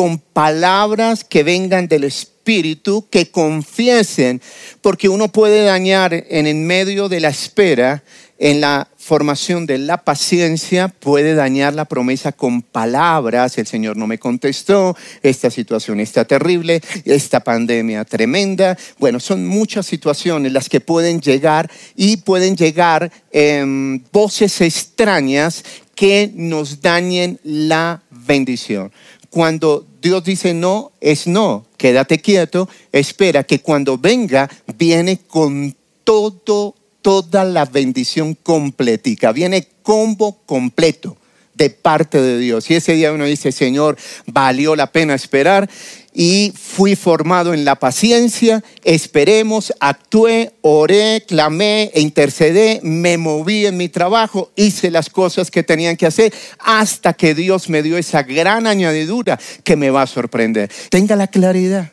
con 0.00 0.16
palabras 0.16 1.24
que 1.24 1.42
vengan 1.42 1.86
del 1.86 2.04
Espíritu, 2.04 3.06
que 3.10 3.30
confiesen, 3.30 4.40
porque 4.80 5.10
uno 5.10 5.28
puede 5.30 5.62
dañar 5.62 6.14
en 6.14 6.46
el 6.46 6.54
medio 6.54 7.10
de 7.10 7.20
la 7.20 7.28
espera, 7.28 8.02
en 8.38 8.62
la 8.62 8.88
formación 8.96 9.66
de 9.66 9.76
la 9.76 10.02
paciencia, 10.02 10.88
puede 10.88 11.34
dañar 11.34 11.74
la 11.74 11.84
promesa 11.84 12.32
con 12.32 12.62
palabras, 12.62 13.58
el 13.58 13.66
Señor 13.66 13.98
no 13.98 14.06
me 14.06 14.16
contestó, 14.16 14.96
esta 15.22 15.50
situación 15.50 16.00
está 16.00 16.24
terrible, 16.24 16.80
esta 17.04 17.40
pandemia 17.40 18.06
tremenda. 18.06 18.78
Bueno, 18.98 19.20
son 19.20 19.46
muchas 19.46 19.84
situaciones 19.84 20.50
las 20.50 20.70
que 20.70 20.80
pueden 20.80 21.20
llegar 21.20 21.70
y 21.94 22.16
pueden 22.16 22.56
llegar 22.56 23.12
en 23.32 24.02
voces 24.10 24.62
extrañas 24.62 25.62
que 25.94 26.32
nos 26.34 26.80
dañen 26.80 27.38
la 27.42 28.02
bendición. 28.10 28.90
Cuando 29.30 29.86
Dios 30.02 30.24
dice 30.24 30.54
no, 30.54 30.92
es 31.00 31.26
no. 31.26 31.66
Quédate 31.76 32.18
quieto, 32.18 32.68
espera 32.92 33.44
que 33.44 33.60
cuando 33.60 33.96
venga, 33.96 34.50
viene 34.76 35.18
con 35.18 35.74
todo, 36.04 36.74
toda 37.00 37.44
la 37.44 37.64
bendición 37.64 38.34
completica. 38.34 39.32
Viene 39.32 39.66
combo 39.82 40.38
completo 40.46 41.16
de 41.54 41.70
parte 41.70 42.20
de 42.20 42.38
Dios. 42.38 42.70
Y 42.70 42.74
ese 42.74 42.94
día 42.94 43.12
uno 43.12 43.24
dice, 43.24 43.52
Señor, 43.52 43.98
valió 44.26 44.74
la 44.74 44.90
pena 44.92 45.14
esperar 45.14 45.68
y 46.12 46.52
fui 46.56 46.96
formado 46.96 47.54
en 47.54 47.64
la 47.64 47.76
paciencia, 47.76 48.64
esperemos, 48.82 49.72
actué, 49.78 50.52
oré, 50.60 51.24
clamé 51.26 51.90
e 51.94 52.00
intercedé, 52.00 52.80
me 52.82 53.16
moví 53.16 53.66
en 53.66 53.76
mi 53.76 53.88
trabajo, 53.88 54.50
hice 54.56 54.90
las 54.90 55.08
cosas 55.08 55.50
que 55.50 55.62
tenían 55.62 55.96
que 55.96 56.06
hacer 56.06 56.32
hasta 56.58 57.12
que 57.12 57.34
Dios 57.34 57.68
me 57.68 57.82
dio 57.82 57.96
esa 57.96 58.22
gran 58.22 58.66
añadidura 58.66 59.38
que 59.62 59.76
me 59.76 59.90
va 59.90 60.02
a 60.02 60.06
sorprender. 60.06 60.70
Tenga 60.90 61.14
la 61.14 61.28
claridad, 61.28 61.92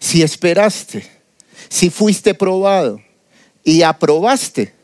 si 0.00 0.22
esperaste, 0.22 1.06
si 1.68 1.90
fuiste 1.90 2.34
probado 2.34 3.00
y 3.62 3.82
aprobaste, 3.82 4.74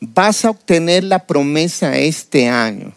vas 0.00 0.44
a 0.44 0.50
obtener 0.50 1.04
la 1.04 1.26
promesa 1.26 1.98
este 1.98 2.48
año 2.48 2.94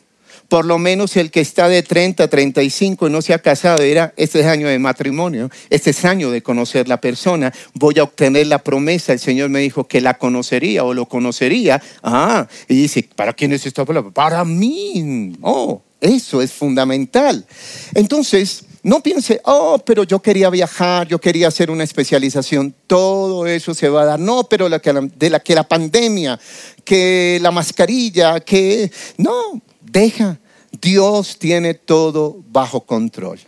por 0.49 0.65
lo 0.65 0.79
menos 0.79 1.15
el 1.15 1.29
que 1.31 1.41
está 1.41 1.69
de 1.69 1.83
30, 1.83 2.27
35 2.27 3.07
y 3.07 3.11
no 3.11 3.21
se 3.21 3.33
ha 3.33 3.39
casado, 3.39 3.81
dirá, 3.81 4.13
este 4.17 4.39
es 4.41 4.47
año 4.47 4.67
de 4.67 4.79
matrimonio, 4.79 5.49
este 5.69 5.91
es 5.91 6.03
año 6.03 6.31
de 6.31 6.41
conocer 6.41 6.87
la 6.87 6.99
persona, 6.99 7.53
voy 7.75 7.99
a 7.99 8.03
obtener 8.03 8.47
la 8.47 8.57
promesa, 8.57 9.13
el 9.13 9.19
Señor 9.19 9.49
me 9.49 9.59
dijo 9.59 9.87
que 9.87 10.01
la 10.01 10.15
conocería 10.15 10.83
o 10.83 10.93
lo 10.95 11.05
conocería, 11.05 11.81
ah, 12.01 12.47
y 12.67 12.75
dice, 12.75 13.07
¿para 13.15 13.33
quién 13.33 13.53
es 13.53 13.65
esta 13.67 13.85
palabra? 13.85 14.11
Para 14.11 14.43
mí, 14.43 15.37
oh, 15.41 15.83
eso 16.01 16.41
es 16.41 16.51
fundamental. 16.51 17.45
Entonces, 17.93 18.63
no 18.81 19.03
piense, 19.03 19.41
oh, 19.43 19.77
pero 19.85 20.03
yo 20.03 20.19
quería 20.19 20.49
viajar, 20.49 21.07
yo 21.07 21.19
quería 21.19 21.49
hacer 21.49 21.69
una 21.69 21.83
especialización, 21.83 22.73
todo 22.87 23.45
eso 23.45 23.75
se 23.75 23.89
va 23.89 24.01
a 24.01 24.05
dar. 24.05 24.19
No, 24.19 24.45
pero 24.45 24.67
de 24.67 25.29
la 25.29 25.39
que 25.41 25.53
la 25.53 25.67
pandemia, 25.67 26.39
que 26.83 27.37
la 27.41 27.51
mascarilla, 27.51 28.39
que... 28.39 28.89
No, 29.17 29.61
Deja, 29.91 30.37
Dios 30.81 31.37
tiene 31.39 31.73
todo 31.73 32.37
bajo 32.51 32.81
control. 32.81 33.39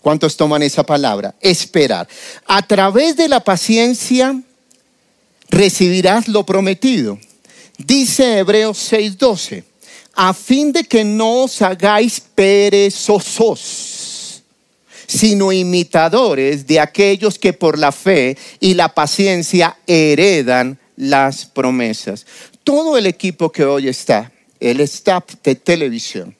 ¿Cuántos 0.00 0.36
toman 0.36 0.62
esa 0.62 0.82
palabra? 0.82 1.36
Esperar. 1.40 2.08
A 2.46 2.66
través 2.66 3.16
de 3.16 3.28
la 3.28 3.38
paciencia 3.44 4.40
recibirás 5.48 6.26
lo 6.26 6.44
prometido. 6.44 7.20
Dice 7.78 8.38
Hebreos 8.38 8.78
6:12, 8.90 9.62
a 10.14 10.34
fin 10.34 10.72
de 10.72 10.82
que 10.84 11.04
no 11.04 11.44
os 11.44 11.62
hagáis 11.62 12.20
perezosos, 12.20 13.62
sino 15.06 15.52
imitadores 15.52 16.66
de 16.66 16.80
aquellos 16.80 17.38
que 17.38 17.52
por 17.52 17.78
la 17.78 17.92
fe 17.92 18.36
y 18.58 18.74
la 18.74 18.92
paciencia 18.92 19.76
heredan 19.86 20.80
las 20.96 21.46
promesas. 21.46 22.26
Todo 22.64 22.98
el 22.98 23.06
equipo 23.06 23.52
que 23.52 23.64
hoy 23.64 23.86
está, 23.88 24.32
el 24.60 24.80
staff 24.80 25.24
de 25.42 25.54
televisión, 25.54 26.36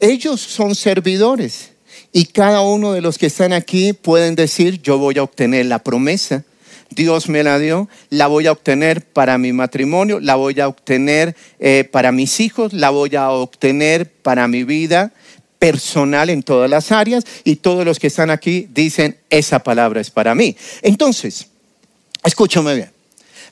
ellos 0.00 0.40
son 0.40 0.74
servidores 0.74 1.70
y 2.12 2.24
cada 2.26 2.62
uno 2.62 2.92
de 2.92 3.00
los 3.00 3.18
que 3.18 3.26
están 3.26 3.52
aquí 3.52 3.92
pueden 3.92 4.34
decir, 4.34 4.80
yo 4.82 4.98
voy 4.98 5.18
a 5.18 5.22
obtener 5.22 5.66
la 5.66 5.78
promesa. 5.78 6.44
Dios 6.90 7.28
me 7.28 7.44
la 7.44 7.58
dio, 7.60 7.88
la 8.08 8.26
voy 8.26 8.48
a 8.48 8.52
obtener 8.52 9.04
para 9.04 9.38
mi 9.38 9.52
matrimonio, 9.52 10.18
la 10.18 10.34
voy 10.34 10.58
a 10.58 10.66
obtener 10.66 11.36
eh, 11.60 11.88
para 11.90 12.10
mis 12.10 12.40
hijos, 12.40 12.72
la 12.72 12.90
voy 12.90 13.14
a 13.14 13.30
obtener 13.30 14.10
para 14.10 14.48
mi 14.48 14.64
vida 14.64 15.12
personal 15.60 16.30
en 16.30 16.42
todas 16.42 16.68
las 16.68 16.90
áreas 16.90 17.24
y 17.44 17.56
todos 17.56 17.84
los 17.84 18.00
que 18.00 18.08
están 18.08 18.30
aquí 18.30 18.66
dicen, 18.72 19.16
esa 19.28 19.60
palabra 19.60 20.00
es 20.00 20.10
para 20.10 20.34
mí. 20.34 20.56
Entonces, 20.82 21.46
escúchame 22.24 22.74
bien. 22.74 22.99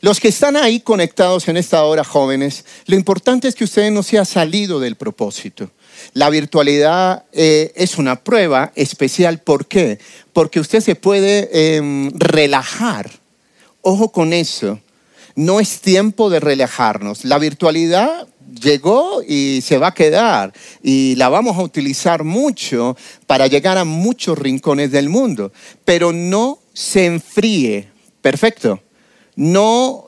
Los 0.01 0.21
que 0.21 0.29
están 0.29 0.57
ahí 0.57 0.81
conectados 0.81 1.49
en 1.49 1.57
esta 1.57 1.83
hora, 1.85 2.05
jóvenes, 2.05 2.65
lo 2.87 2.95
importante 2.95 3.49
es 3.49 3.55
que 3.55 3.65
ustedes 3.65 3.91
no 3.91 4.05
se 4.05 4.19
han 4.19 4.27
salido 4.27 4.79
del 4.79 4.95
propósito. 4.95 5.71
La 6.13 6.31
virtualidad 6.31 7.25
eh, 7.33 7.73
es 7.75 7.99
una 7.99 8.17
prueba 8.17 8.71
especial. 8.77 9.41
¿Por 9.41 9.67
qué? 9.67 9.99
Porque 10.33 10.61
usted 10.61 10.81
se 10.81 10.95
puede 10.95 11.77
em, 11.77 12.11
relajar. 12.15 13.11
Ojo 13.83 14.13
con 14.13 14.33
eso. 14.33 14.79
No 15.35 15.59
es 15.59 15.81
tiempo 15.81 16.31
de 16.31 16.39
relajarnos. 16.39 17.25
La 17.25 17.39
virtualidad 17.39 18.29
llegó 18.61 19.23
y 19.27 19.61
se 19.63 19.79
va 19.79 19.89
a 19.89 19.95
quedar 19.95 20.53
y 20.83 21.17
la 21.17 21.29
vamos 21.29 21.57
a 21.57 21.63
utilizar 21.63 22.23
mucho 22.23 22.97
para 23.27 23.47
llegar 23.49 23.79
a 23.79 23.85
muchos 23.85 24.39
rincones 24.39 24.91
del 24.91 25.09
mundo, 25.09 25.53
pero 25.85 26.13
no 26.13 26.61
se 26.73 27.07
enfríe. 27.07 27.89
Perfecto 28.23 28.81
no 29.39 30.07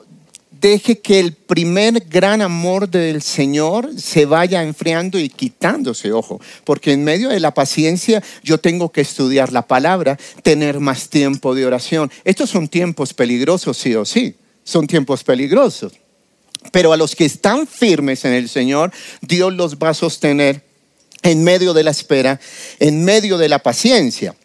deje 0.59 0.99
que 0.99 1.21
el 1.21 1.31
primer 1.31 2.03
gran 2.09 2.41
amor 2.41 2.89
del 2.89 3.21
Señor 3.21 3.89
se 3.97 4.25
vaya 4.25 4.61
enfriando 4.61 5.17
y 5.17 5.29
quitándose, 5.29 6.11
ojo, 6.11 6.41
porque 6.65 6.91
en 6.91 7.05
medio 7.05 7.29
de 7.29 7.39
la 7.39 7.53
paciencia 7.53 8.21
yo 8.43 8.57
tengo 8.57 8.91
que 8.91 8.99
estudiar 8.99 9.53
la 9.53 9.65
palabra, 9.65 10.19
tener 10.43 10.81
más 10.81 11.07
tiempo 11.07 11.55
de 11.55 11.65
oración. 11.65 12.11
Estos 12.25 12.49
son 12.49 12.67
tiempos 12.67 13.13
peligrosos, 13.13 13.77
sí 13.77 13.95
o 13.95 14.03
sí, 14.03 14.35
son 14.65 14.85
tiempos 14.85 15.23
peligrosos. 15.23 15.93
Pero 16.73 16.91
a 16.91 16.97
los 16.97 17.15
que 17.15 17.23
están 17.23 17.65
firmes 17.65 18.25
en 18.25 18.33
el 18.33 18.49
Señor, 18.49 18.91
Dios 19.21 19.53
los 19.53 19.77
va 19.77 19.89
a 19.89 19.93
sostener 19.93 20.61
en 21.23 21.41
medio 21.45 21.73
de 21.73 21.83
la 21.83 21.91
espera, 21.91 22.37
en 22.79 23.05
medio 23.05 23.37
de 23.37 23.47
la 23.47 23.59
paciencia 23.59 24.35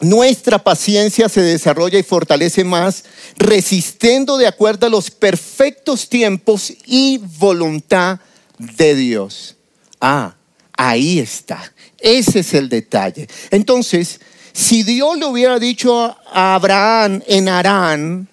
nuestra 0.00 0.58
paciencia 0.58 1.28
se 1.28 1.42
desarrolla 1.42 1.98
y 1.98 2.02
fortalece 2.02 2.64
más, 2.64 3.04
resistiendo 3.36 4.38
de 4.38 4.46
acuerdo 4.46 4.86
a 4.86 4.90
los 4.90 5.10
perfectos 5.10 6.08
tiempos 6.08 6.72
y 6.86 7.18
voluntad 7.38 8.20
de 8.58 8.94
Dios. 8.94 9.56
Ah, 10.00 10.34
ahí 10.76 11.18
está. 11.18 11.72
Ese 11.98 12.40
es 12.40 12.54
el 12.54 12.68
detalle. 12.68 13.28
Entonces, 13.50 14.20
si 14.52 14.82
Dios 14.82 15.18
le 15.18 15.26
hubiera 15.26 15.58
dicho 15.58 16.16
a 16.32 16.54
Abraham 16.54 17.22
en 17.26 17.48
Arán 17.48 18.28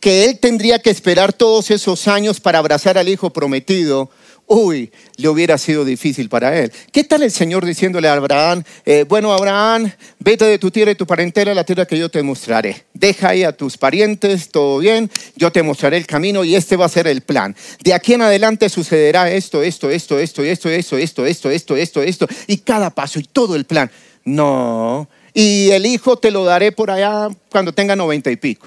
que 0.00 0.24
él 0.24 0.38
tendría 0.38 0.78
que 0.78 0.90
esperar 0.90 1.32
todos 1.32 1.70
esos 1.70 2.06
años 2.08 2.40
para 2.40 2.58
abrazar 2.58 2.98
al 2.98 3.08
hijo 3.08 3.30
prometido, 3.30 4.10
uy, 4.48 4.90
le 5.16 5.28
hubiera 5.28 5.56
sido 5.58 5.84
difícil 5.84 6.28
para 6.28 6.58
él. 6.58 6.72
¿Qué 6.90 7.04
tal 7.04 7.22
el 7.22 7.30
Señor 7.30 7.64
diciéndole 7.64 8.08
a 8.08 8.14
Abraham, 8.14 8.64
eh, 8.84 9.04
bueno, 9.06 9.32
Abraham, 9.32 9.92
vete 10.18 10.46
de 10.46 10.58
tu 10.58 10.70
tierra 10.70 10.90
y 10.90 10.94
tu 10.94 11.06
parentela 11.06 11.52
a 11.52 11.54
la 11.54 11.64
tierra 11.64 11.86
que 11.86 11.98
yo 11.98 12.08
te 12.08 12.22
mostraré. 12.22 12.84
Deja 12.94 13.28
ahí 13.28 13.44
a 13.44 13.52
tus 13.52 13.76
parientes, 13.76 14.48
todo 14.48 14.78
bien, 14.78 15.10
yo 15.36 15.52
te 15.52 15.62
mostraré 15.62 15.98
el 15.98 16.06
camino 16.06 16.44
y 16.44 16.56
este 16.56 16.76
va 16.76 16.86
a 16.86 16.88
ser 16.88 17.06
el 17.06 17.20
plan. 17.20 17.54
De 17.84 17.92
aquí 17.92 18.14
en 18.14 18.22
adelante 18.22 18.68
sucederá 18.68 19.30
esto, 19.30 19.62
esto, 19.62 19.90
esto, 19.90 20.18
esto, 20.18 20.42
esto, 20.42 20.68
esto, 20.70 20.96
esto, 20.96 21.26
esto, 21.26 21.50
esto, 21.50 21.76
esto, 21.76 22.02
esto, 22.02 22.28
y 22.46 22.58
cada 22.58 22.90
paso 22.90 23.20
y 23.20 23.24
todo 23.24 23.54
el 23.54 23.66
plan. 23.66 23.90
No, 24.24 25.08
y 25.34 25.70
el 25.70 25.86
hijo 25.86 26.16
te 26.16 26.30
lo 26.30 26.44
daré 26.44 26.72
por 26.72 26.90
allá 26.90 27.28
cuando 27.50 27.72
tenga 27.72 27.94
noventa 27.94 28.30
y 28.30 28.36
pico. 28.36 28.66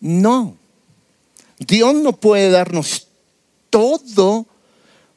No, 0.00 0.56
Dios 1.58 1.94
no 1.94 2.12
puede 2.12 2.50
darnos 2.50 3.08
todo 3.70 4.46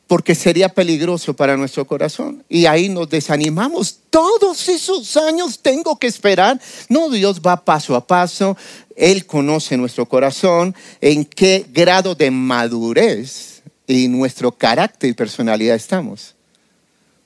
porque 0.08 0.36
sería 0.36 0.70
peligroso 0.70 1.34
para 1.36 1.58
nuestro 1.58 1.86
corazón. 1.86 2.44
Y 2.48 2.66
ahí 2.66 2.90
nos 2.90 3.10
desanimamos. 3.10 4.00
Todos 4.10 4.70
esos 4.70 5.18
años 5.18 5.60
tengo 5.60 5.98
que 5.98 6.08
esperar. 6.08 6.60
No, 6.90 7.10
Dios 7.10 7.42
va 7.42 7.64
paso 7.66 7.96
a 7.96 8.06
paso. 8.06 8.56
Él 8.96 9.26
conoce 9.26 9.76
nuestro 9.78 10.06
corazón, 10.06 10.74
en 11.02 11.26
qué 11.26 11.66
grado 11.74 12.16
de 12.16 12.32
madurez 12.32 13.62
y 13.88 14.08
nuestro 14.08 14.52
carácter 14.52 15.10
y 15.10 15.14
personalidad 15.14 15.76
estamos. 15.76 16.36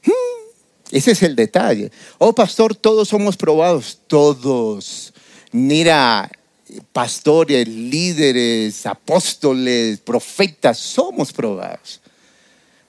Hmm, 0.04 0.50
ese 0.92 1.12
es 1.12 1.22
el 1.22 1.36
detalle. 1.36 1.92
Oh, 2.18 2.34
pastor, 2.34 2.76
todos 2.76 3.10
somos 3.10 3.38
probados. 3.38 4.00
Todos. 4.08 5.14
Mira, 5.52 6.32
pastores, 6.92 7.68
líderes, 7.68 8.86
apóstoles, 8.86 10.00
profetas, 10.00 10.78
somos 10.78 11.32
probados. 11.32 11.99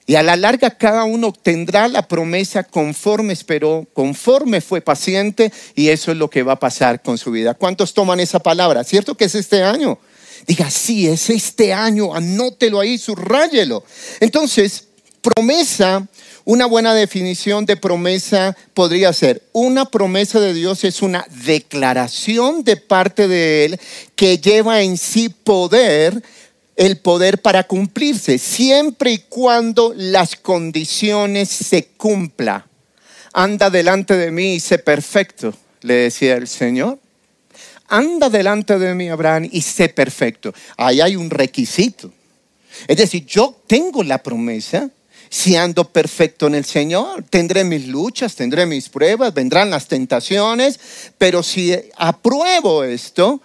Y 0.07 0.17
a 0.17 0.23
la 0.23 0.37
larga 0.37 0.71
cada 0.71 1.05
uno 1.05 1.29
obtendrá 1.29 1.87
la 1.89 2.09
promesa 2.09 2.65
conforme 2.65 3.33
esperó, 3.33 3.87
conforme 3.93 4.61
fue 4.61 4.81
paciente, 4.81 5.53
y 5.75 5.89
eso 5.89 6.11
es 6.11 6.19
lo 6.19 6.29
que 6.29 6.43
va 6.43 6.55
a 6.55 6.59
pasar 6.59 7.03
con 7.03 7.17
su 7.17 7.31
vida. 7.31 7.55
¿Cuántos 7.55 7.95
toman 7.95 8.19
esa 8.19 8.41
palabra? 8.41 8.83
¿Cierto 8.83 9.17
que 9.17 9.27
es 9.27 9.35
este 9.35 9.63
año? 9.63 9.99
Diga, 10.47 10.71
sí, 10.71 11.07
es 11.07 11.31
este 11.31 11.73
año, 11.73 12.15
anótelo 12.15 12.81
ahí, 12.81 12.99
subrayelo. 12.99 13.85
Entonces, 14.21 14.85
promesa, 15.21 16.07
una 16.45 16.67
buena 16.67 16.95
definición 16.95 17.67
de 17.67 17.77
promesa 17.77 18.57
podría 18.75 19.13
ser, 19.13 19.43
una 19.53 19.85
promesa 19.85 20.41
de 20.41 20.55
Dios 20.55 20.83
es 20.85 21.03
una 21.03 21.27
declaración 21.45 22.65
de 22.65 22.77
parte 22.77 23.29
de 23.29 23.67
Él 23.67 23.81
que 24.17 24.39
lleva 24.39 24.83
en 24.83 24.97
sí 24.97 25.29
poder 25.29 26.23
el 26.81 26.97
poder 26.97 27.43
para 27.43 27.65
cumplirse, 27.65 28.39
siempre 28.39 29.13
y 29.13 29.19
cuando 29.19 29.93
las 29.95 30.35
condiciones 30.35 31.51
se 31.51 31.89
cumplan. 31.89 32.65
Anda 33.35 33.69
delante 33.69 34.17
de 34.17 34.31
mí 34.31 34.55
y 34.55 34.61
sé 34.61 34.79
perfecto, 34.79 35.53
le 35.83 35.93
decía 35.93 36.37
el 36.37 36.49
Señor. 36.49 36.99
Anda 37.87 38.31
delante 38.31 38.79
de 38.79 38.95
mí, 38.95 39.11
Abraham, 39.11 39.47
y 39.53 39.61
sé 39.61 39.91
perfecto. 39.91 40.55
Ahí 40.79 41.03
hay 41.03 41.17
un 41.17 41.29
requisito. 41.29 42.11
Es 42.89 42.97
decir, 42.97 43.27
yo 43.27 43.61
tengo 43.67 44.03
la 44.03 44.23
promesa, 44.23 44.89
si 45.29 45.57
ando 45.57 45.85
perfecto 45.85 46.47
en 46.47 46.55
el 46.55 46.65
Señor, 46.65 47.25
tendré 47.29 47.63
mis 47.63 47.89
luchas, 47.89 48.37
tendré 48.37 48.65
mis 48.65 48.89
pruebas, 48.89 49.35
vendrán 49.35 49.69
las 49.69 49.87
tentaciones, 49.87 50.81
pero 51.19 51.43
si 51.43 51.77
apruebo 51.99 52.85
esto, 52.85 53.43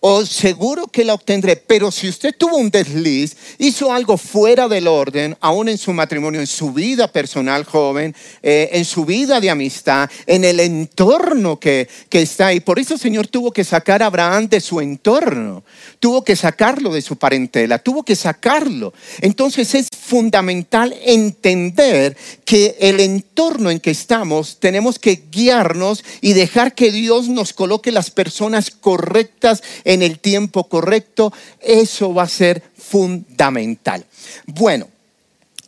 o 0.00 0.24
seguro 0.24 0.86
que 0.86 1.04
la 1.04 1.14
obtendré. 1.14 1.56
Pero 1.56 1.90
si 1.90 2.08
usted 2.08 2.34
tuvo 2.36 2.56
un 2.56 2.70
desliz, 2.70 3.36
hizo 3.58 3.92
algo 3.92 4.16
fuera 4.16 4.66
del 4.66 4.88
orden, 4.88 5.36
aún 5.40 5.68
en 5.68 5.78
su 5.78 5.92
matrimonio, 5.92 6.40
en 6.40 6.46
su 6.46 6.72
vida 6.72 7.08
personal 7.12 7.64
joven, 7.64 8.14
eh, 8.42 8.70
en 8.72 8.84
su 8.84 9.04
vida 9.04 9.40
de 9.40 9.50
amistad, 9.50 10.10
en 10.26 10.44
el 10.44 10.60
entorno 10.60 11.60
que, 11.60 11.88
que 12.08 12.22
está 12.22 12.48
ahí. 12.48 12.60
Por 12.60 12.78
eso 12.78 12.94
el 12.94 13.00
Señor 13.00 13.28
tuvo 13.28 13.52
que 13.52 13.64
sacar 13.64 14.02
a 14.02 14.06
Abraham 14.06 14.48
de 14.48 14.60
su 14.60 14.80
entorno, 14.80 15.62
tuvo 15.98 16.24
que 16.24 16.36
sacarlo 16.36 16.92
de 16.92 17.02
su 17.02 17.16
parentela, 17.16 17.78
tuvo 17.78 18.02
que 18.02 18.16
sacarlo. 18.16 18.94
Entonces 19.20 19.74
es 19.74 19.88
fundamental 20.10 20.94
entender 21.04 22.16
que 22.44 22.76
el 22.80 23.00
entorno 23.00 23.70
en 23.70 23.80
que 23.80 23.90
estamos 23.90 24.58
tenemos 24.58 24.98
que 24.98 25.22
guiarnos 25.30 26.04
y 26.20 26.32
dejar 26.32 26.74
que 26.74 26.90
Dios 26.90 27.28
nos 27.28 27.52
coloque 27.52 27.92
las 27.92 28.10
personas 28.10 28.70
correctas 28.70 29.62
el 30.02 30.18
tiempo 30.18 30.68
correcto, 30.68 31.32
eso 31.60 32.14
va 32.14 32.24
a 32.24 32.28
ser 32.28 32.62
fundamental. 32.76 34.04
Bueno, 34.46 34.88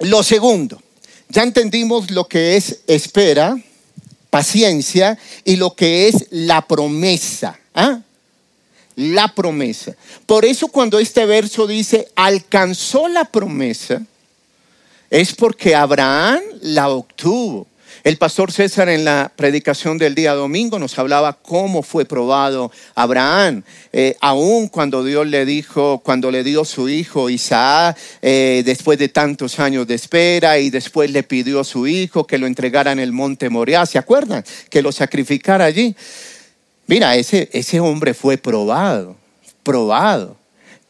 lo 0.01 0.23
segundo, 0.23 0.81
ya 1.29 1.43
entendimos 1.43 2.11
lo 2.11 2.27
que 2.27 2.57
es 2.57 2.81
espera, 2.87 3.57
paciencia 4.31 5.19
y 5.45 5.57
lo 5.57 5.75
que 5.75 6.09
es 6.09 6.27
la 6.31 6.67
promesa. 6.67 7.59
¿ah? 7.75 8.01
La 8.97 9.35
promesa. 9.35 9.97
Por 10.27 10.45
eso 10.45 10.69
cuando 10.69 10.99
este 10.99 11.27
verso 11.27 11.67
dice, 11.67 12.09
alcanzó 12.15 13.09
la 13.09 13.25
promesa, 13.25 14.03
es 15.11 15.35
porque 15.35 15.75
Abraham 15.75 16.41
la 16.63 16.89
obtuvo. 16.89 17.67
El 18.05 18.17
pastor 18.17 18.51
César 18.51 18.89
en 18.89 19.05
la 19.05 19.31
predicación 19.37 19.97
del 19.97 20.17
día 20.17 20.35
domingo 20.35 20.81
nos 20.81 20.99
hablaba 20.99 21.35
cómo 21.35 21.85
fue 21.85 22.05
probado 22.05 22.73
Abraham, 22.97 23.63
eh, 23.93 24.17
aún 24.21 24.67
cuando 24.67 25.05
Dios 25.05 25.25
le 25.29 25.45
dijo, 25.45 26.01
cuando 26.05 26.33
le 26.33 26.43
dio 26.43 26.65
su 26.65 26.89
hijo 26.89 27.31
Isaac, 27.31 27.97
eh, 28.21 28.63
después 28.65 28.99
de 28.99 29.09
tantos 29.09 29.61
años 29.61 29.87
de 29.87 29.95
espera 29.95 30.59
y 30.59 30.71
después 30.71 31.13
le 31.13 31.23
pidió 31.23 31.61
a 31.61 31.65
su 31.65 31.87
hijo 31.87 32.27
que 32.27 32.39
lo 32.39 32.49
entregara 32.49 32.91
en 32.91 32.99
el 32.99 33.13
monte 33.13 33.49
Moriah, 33.49 33.87
¿se 33.87 33.99
acuerdan? 33.99 34.45
Que 34.69 34.83
lo 34.83 34.91
sacrificara 34.91 35.65
allí. 35.65 35.95
Mira, 36.89 37.15
ese, 37.15 37.51
ese 37.53 37.79
hombre 37.79 38.15
fue 38.15 38.37
probado, 38.37 39.17
probado. 39.63 40.42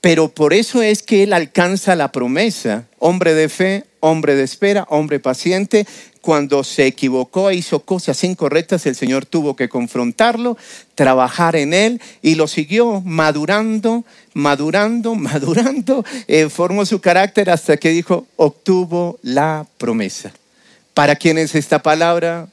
Pero 0.03 0.29
por 0.29 0.53
eso 0.53 0.83
es 0.83 1.01
que 1.01 1.23
él 1.23 1.33
alcanza 1.33 1.95
la 1.95 2.11
promesa, 2.11 2.87
hombre 2.99 3.35
de 3.35 3.49
fe, 3.49 3.85
hombre 4.01 4.35
de 4.35 4.43
espera, 4.43 4.85
hombre 4.91 5.21
paciente, 5.21 5.87
cuando 6.21 6.65
se 6.65 6.87
equivocó 6.87 7.51
e 7.51 7.55
hizo 7.55 7.81
cosas 7.81 8.25
incorrectas, 8.25 8.85
el 8.87 8.97
Señor 8.97 9.27
tuvo 9.27 9.55
que 9.55 9.69
confrontarlo, 9.69 10.59
trabajar 10.97 11.55
en 11.55 11.73
él 11.73 12.01
y 12.21 12.35
lo 12.35 12.49
siguió 12.49 13.01
madurando, 13.01 14.05
madurando, 14.35 15.15
madurando, 15.15 16.05
eh, 16.27 16.49
formó 16.49 16.85
su 16.85 17.01
carácter 17.01 17.49
hasta 17.49 17.77
que 17.77 17.91
dijo, 17.91 18.27
obtuvo 18.35 19.21
la 19.23 19.67
promesa. 19.79 20.33
¿Para 20.95 21.15
quién 21.15 21.39
es 21.39 21.55
esta 21.55 21.81
palabra? 21.81 22.49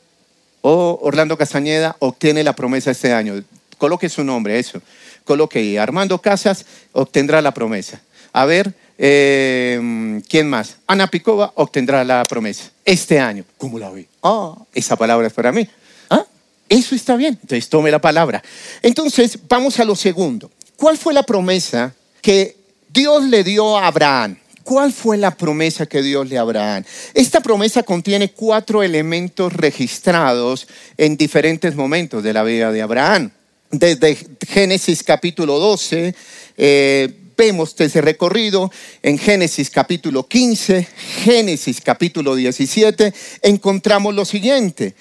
O 0.62 1.00
Orlando 1.02 1.36
Castañeda 1.36 1.96
obtiene 1.98 2.44
la 2.44 2.54
promesa 2.54 2.92
este 2.92 3.12
año. 3.12 3.44
Coloque 3.80 4.08
su 4.08 4.24
nombre, 4.24 4.60
eso. 4.60 4.84
Coloque 5.30 5.60
ahí. 5.60 5.78
Armando 5.78 6.20
Casas 6.20 6.66
obtendrá 6.92 7.40
la 7.40 7.54
promesa. 7.54 8.02
A 8.34 8.46
ver, 8.46 8.74
eh, 8.98 10.20
¿quién 10.28 10.50
más? 10.50 10.78
Ana 10.88 11.06
Picova 11.06 11.52
obtendrá 11.54 12.04
la 12.04 12.24
promesa 12.24 12.72
este 12.84 13.20
año. 13.20 13.46
¿Cómo 13.60 13.78
la 13.78 13.92
vi? 13.92 14.08
Ah, 14.24 14.56
esa 14.74 14.96
palabra 14.96 15.28
es 15.28 15.34
para 15.34 15.52
mí. 15.52 15.70
Ah, 16.10 16.26
eso 16.68 16.96
está 16.96 17.16
bien. 17.16 17.38
Entonces 17.40 17.70
tome 17.70 17.92
la 17.92 18.02
palabra. 18.02 18.42
Entonces, 18.82 19.38
vamos 19.48 19.80
a 19.80 19.86
lo 19.86 19.96
segundo. 19.96 20.50
¿Cuál 20.76 20.98
fue 20.98 21.14
la 21.14 21.22
promesa 21.22 21.94
que 22.24 22.58
Dios 22.92 23.24
le 23.26 23.44
dio 23.44 23.78
a 23.78 23.86
Abraham? 23.86 24.36
¿Cuál 24.64 24.92
fue 24.92 25.16
la 25.16 25.38
promesa 25.38 25.86
que 25.86 26.02
Dios 26.02 26.26
le 26.26 26.32
dio 26.32 26.40
a 26.40 26.42
Abraham? 26.42 26.84
Esta 27.14 27.40
promesa 27.42 27.84
contiene 27.84 28.32
cuatro 28.32 28.82
elementos 28.82 29.54
registrados 29.54 30.68
en 30.98 31.18
diferentes 31.18 31.76
momentos 31.76 32.24
de 32.24 32.34
la 32.34 32.42
vida 32.42 32.72
de 32.72 32.82
Abraham. 32.82 33.30
Desde 33.72 34.18
Génesis 34.48 35.04
capítulo 35.04 35.60
12, 35.60 36.16
eh, 36.58 37.14
vemos 37.38 37.76
ese 37.78 38.02
recorrido 38.02 38.72
en 39.04 39.20
Génesis 39.20 39.70
capítulo 39.70 40.28
15, 40.28 40.88
Génesis 41.24 41.80
capítulo 41.80 42.34
17, 42.34 43.14
encontramos 43.44 44.16
lo 44.16 44.26
siguiente. 44.26 44.96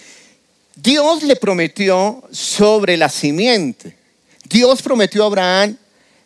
Dios 0.77 1.23
le 1.23 1.37
prometió 1.37 2.23
sobre 2.31 2.99
la 2.99 3.09
simiente. 3.09 3.97
Dios 4.45 4.83
prometió 4.83 5.23
a 5.23 5.27
Abraham 5.29 5.77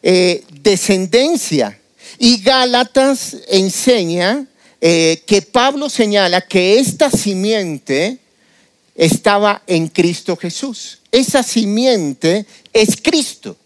eh, 0.03 0.43
descendencia. 0.51 1.79
Y 2.19 2.43
Gálatas 2.43 3.37
enseña 3.49 4.47
eh, 4.81 5.23
que 5.27 5.43
Pablo 5.43 5.89
señala 5.89 6.41
que 6.41 6.81
esta 6.81 7.09
simiente 7.09 8.19
estaba 8.97 9.63
en 9.69 9.87
Cristo 9.87 10.37
Jesús. 10.37 11.02
Esa 11.13 11.43
simiente 11.43 12.47
es 12.73 12.97
Cristo. 13.01 13.57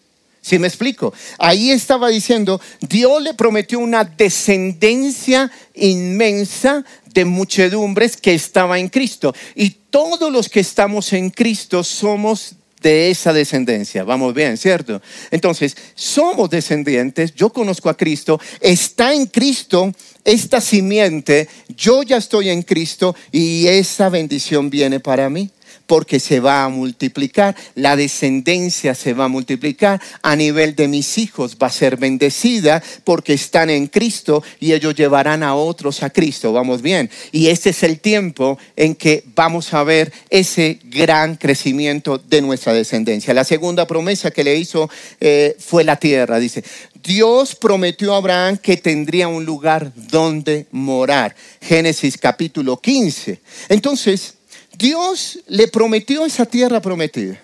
¿Sí 0.43 0.59
me 0.59 0.69
explico? 0.69 1.13
Ahí 1.39 1.71
estaba 1.71 2.09
diciendo, 2.09 2.61
Dios 2.81 3.23
le 3.23 3.35
prometió 3.35 3.79
una 3.81 4.05
descendencia 4.05 5.51
inmensa 5.75 6.85
de 7.13 7.25
muchedumbres 7.25 8.17
que 8.17 8.35
estaba 8.35 8.79
en 8.79 8.89
Cristo. 8.89 9.35
Y 9.55 9.71
todos 9.91 10.31
los 10.31 10.49
que 10.49 10.61
estamos 10.61 11.13
en 11.13 11.31
Cristo 11.31 11.83
somos 11.83 12.55
de 12.81 13.11
esa 13.11 13.33
descendencia. 13.33 14.05
Vamos 14.05 14.35
bien, 14.35 14.57
¿cierto? 14.57 15.03
Entonces, 15.33 15.77
somos 15.97 16.51
descendientes, 16.51 17.35
yo 17.35 17.51
conozco 17.51 17.89
a 17.89 17.97
Cristo, 17.97 18.41
está 18.61 19.15
en 19.15 19.27
Cristo 19.27 19.93
esta 20.25 20.61
simiente, 20.61 21.49
yo 21.77 22.05
ya 22.05 22.19
estoy 22.19 22.51
en 22.51 22.63
Cristo 22.63 23.17
y 23.33 23.67
esa 23.67 24.09
bendición 24.11 24.71
viene 24.71 25.01
para 25.01 25.29
mí 25.29 25.51
porque 25.87 26.21
se 26.21 26.41
va 26.41 26.65
a 26.65 26.69
multiplicar, 26.69 27.57
la 27.75 27.97
descendencia 27.97 28.95
se 28.95 29.15
va 29.15 29.25
a 29.25 29.29
multiplicar, 29.29 30.01
a 30.23 30.37
nivel 30.37 30.75
de 30.75 30.89
mis 30.89 31.19
hijos 31.19 31.57
va 31.63 31.69
a 31.69 31.71
ser 31.71 31.97
bendecida 31.97 32.83
porque 33.05 33.33
están 33.35 33.71
en 33.71 33.87
Cristo 33.87 34.43
y 34.61 34.73
ellos 34.73 34.95
llevarán 34.95 35.43
a 35.43 35.55
otros 35.55 36.03
a 36.03 36.11
Cristo, 36.11 36.53
vamos 36.53 36.83
bien. 36.83 37.11
Y 37.33 37.49
este 37.49 37.71
es 37.71 37.83
el 37.83 38.01
tiempo 38.01 38.59
en 38.77 38.95
que 38.95 39.25
vamos 39.35 39.73
a 39.75 39.85
ver 39.85 40.13
ese 40.31 40.79
gran 40.85 41.37
crecimiento 41.37 42.19
de 42.19 42.43
nuestra 42.43 42.73
descendencia. 42.73 43.35
La 43.35 43.45
segunda 43.45 43.87
promesa 43.87 44.31
que 44.31 44.45
le 44.45 44.57
hizo 44.57 44.91
eh, 45.21 45.57
fue 45.59 45.85
la 45.85 45.97
tierra, 45.97 46.39
dice, 46.39 46.65
Dios 47.03 47.55
prometió 47.55 48.15
a 48.15 48.17
Abraham 48.17 48.57
que 48.57 48.77
tendría 48.77 49.29
un 49.29 49.45
lugar 49.45 49.93
donde 49.95 50.67
morar. 50.73 51.37
Génesis 51.61 52.19
capítulo 52.19 52.79
15. 52.79 53.41
Entonces, 53.69 54.36
Dios 54.77 55.39
le 55.47 55.69
prometió 55.69 56.25
esa 56.27 56.47
tierra 56.47 56.81
prometida. 56.81 57.41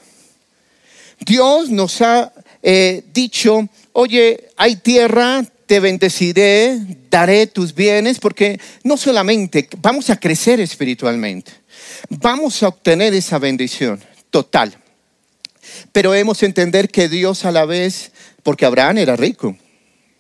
Dios 1.21 1.71
nos 1.71 2.01
ha 2.03 2.33
eh, 2.63 3.03
dicho, 3.13 3.69
oye, 3.93 4.49
hay 4.57 4.77
tierra, 4.77 5.45
te 5.67 5.81
bendeciré, 5.81 6.79
daré 7.11 7.47
tus 7.47 7.75
bienes, 7.75 8.19
porque 8.19 8.61
no 8.83 8.97
solamente 8.97 9.69
vamos 9.79 10.11
a 10.11 10.17
crecer 10.19 10.61
espiritualmente, 10.61 11.53
vamos 12.09 12.63
a 12.63 12.69
obtener 12.69 13.15
esa 13.15 13.39
bendición 13.39 14.01
total. 14.31 14.77
Pero 15.93 16.15
hemos 16.15 16.41
de 16.41 16.47
entender 16.47 16.89
que 16.89 17.09
Dios 17.09 17.45
a 17.45 17.53
la 17.53 17.65
vez, 17.65 18.13
porque 18.43 18.67
Abraham 18.67 18.99
era 18.99 19.17
rico, 19.17 19.57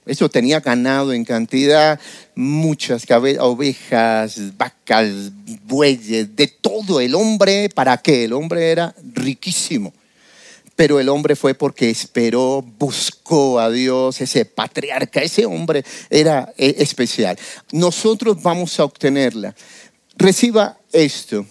eso 0.04 0.28
tenía 0.28 0.60
ganado 0.60 1.12
en 1.12 1.24
cantidad, 1.24 2.00
muchas 2.34 3.04
ovejas, 3.38 4.56
vacas, 4.56 5.30
bueyes, 5.64 6.34
de 6.34 6.48
todo. 6.48 7.00
El 7.00 7.14
hombre, 7.14 7.68
¿para 7.68 7.96
qué? 7.98 8.24
El 8.24 8.32
hombre 8.32 8.70
era 8.70 8.94
riquísimo. 9.14 9.92
Pero 10.74 10.98
el 10.98 11.08
hombre 11.08 11.36
fue 11.36 11.54
porque 11.54 11.90
esperó, 11.90 12.64
buscó 12.78 13.60
a 13.60 13.70
Dios, 13.70 14.20
ese 14.20 14.44
patriarca, 14.44 15.20
ese 15.20 15.46
hombre 15.46 15.84
era 16.10 16.52
eh, 16.56 16.74
especial. 16.78 17.38
Nosotros 17.70 18.42
vamos 18.42 18.80
a 18.80 18.84
obtenerla. 18.84 19.54
Reciba 20.16 20.78
esto. 20.92 21.46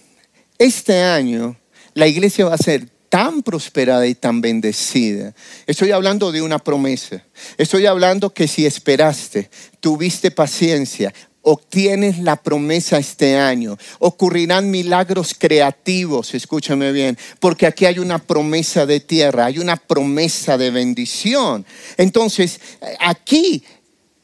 Este 0.58 1.00
año 1.00 1.56
la 1.94 2.06
iglesia 2.06 2.46
va 2.46 2.54
a 2.54 2.58
ser 2.58 2.88
tan 3.12 3.42
prosperada 3.42 4.06
y 4.06 4.14
tan 4.14 4.40
bendecida. 4.40 5.34
Estoy 5.66 5.90
hablando 5.90 6.32
de 6.32 6.40
una 6.40 6.58
promesa. 6.58 7.22
Estoy 7.58 7.84
hablando 7.84 8.32
que 8.32 8.48
si 8.48 8.64
esperaste, 8.64 9.50
tuviste 9.80 10.30
paciencia, 10.30 11.12
obtienes 11.42 12.20
la 12.20 12.36
promesa 12.36 12.96
este 12.96 13.36
año. 13.36 13.76
Ocurrirán 13.98 14.70
milagros 14.70 15.36
creativos, 15.38 16.32
escúchame 16.32 16.90
bien, 16.90 17.18
porque 17.38 17.66
aquí 17.66 17.84
hay 17.84 17.98
una 17.98 18.18
promesa 18.18 18.86
de 18.86 19.00
tierra, 19.00 19.44
hay 19.44 19.58
una 19.58 19.76
promesa 19.76 20.56
de 20.56 20.70
bendición. 20.70 21.66
Entonces, 21.98 22.60
aquí 22.98 23.62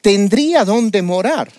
tendría 0.01 0.65
dónde 0.65 1.03
morar. 1.03 1.53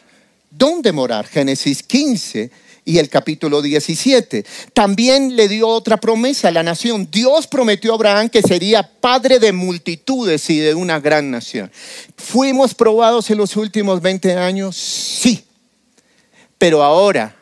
¿Dónde 0.50 0.92
morar? 0.92 1.28
Génesis 1.28 1.84
15 1.84 2.50
y 2.90 2.98
el 2.98 3.08
capítulo 3.08 3.62
17. 3.62 4.44
También 4.74 5.36
le 5.36 5.48
dio 5.48 5.68
otra 5.68 5.98
promesa 5.98 6.48
a 6.48 6.52
la 6.52 6.64
nación. 6.64 7.08
Dios 7.12 7.46
prometió 7.46 7.92
a 7.92 7.96
Abraham 7.96 8.30
que 8.30 8.42
sería 8.42 8.82
padre 8.82 9.38
de 9.38 9.54
multitudes 9.54 10.50
y 10.50 10.58
de 10.58 10.74
una 10.74 11.00
gran 11.00 11.30
nación. 11.30 11.72
¿Fuimos 12.18 12.74
probados 12.74 13.30
en 13.30 13.38
los 13.38 13.56
últimos 13.58 14.02
20 14.02 14.34
años? 14.34 14.76
Sí. 14.76 15.46
Pero 16.58 16.82
ahora 16.82 17.36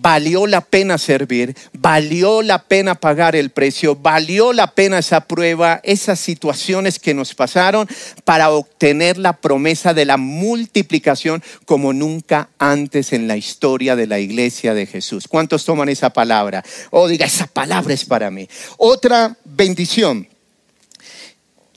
valió 0.00 0.46
la 0.46 0.60
pena 0.60 0.98
servir, 0.98 1.56
valió 1.72 2.42
la 2.42 2.64
pena 2.64 2.94
pagar 2.94 3.36
el 3.36 3.50
precio, 3.50 3.96
valió 3.96 4.52
la 4.52 4.72
pena 4.72 4.98
esa 4.98 5.22
prueba, 5.22 5.80
esas 5.82 6.20
situaciones 6.20 6.98
que 6.98 7.14
nos 7.14 7.34
pasaron 7.34 7.88
para 8.24 8.50
obtener 8.50 9.18
la 9.18 9.34
promesa 9.34 9.94
de 9.94 10.04
la 10.04 10.16
multiplicación 10.16 11.42
como 11.64 11.92
nunca 11.92 12.50
antes 12.58 13.12
en 13.12 13.28
la 13.28 13.36
historia 13.36 13.96
de 13.96 14.06
la 14.06 14.18
iglesia 14.18 14.74
de 14.74 14.86
Jesús. 14.86 15.28
¿Cuántos 15.28 15.64
toman 15.64 15.88
esa 15.88 16.10
palabra? 16.10 16.64
Oh, 16.90 17.08
diga, 17.08 17.26
esa 17.26 17.46
palabra 17.46 17.94
es 17.94 18.04
para 18.04 18.30
mí. 18.30 18.48
Otra 18.76 19.36
bendición. 19.44 20.28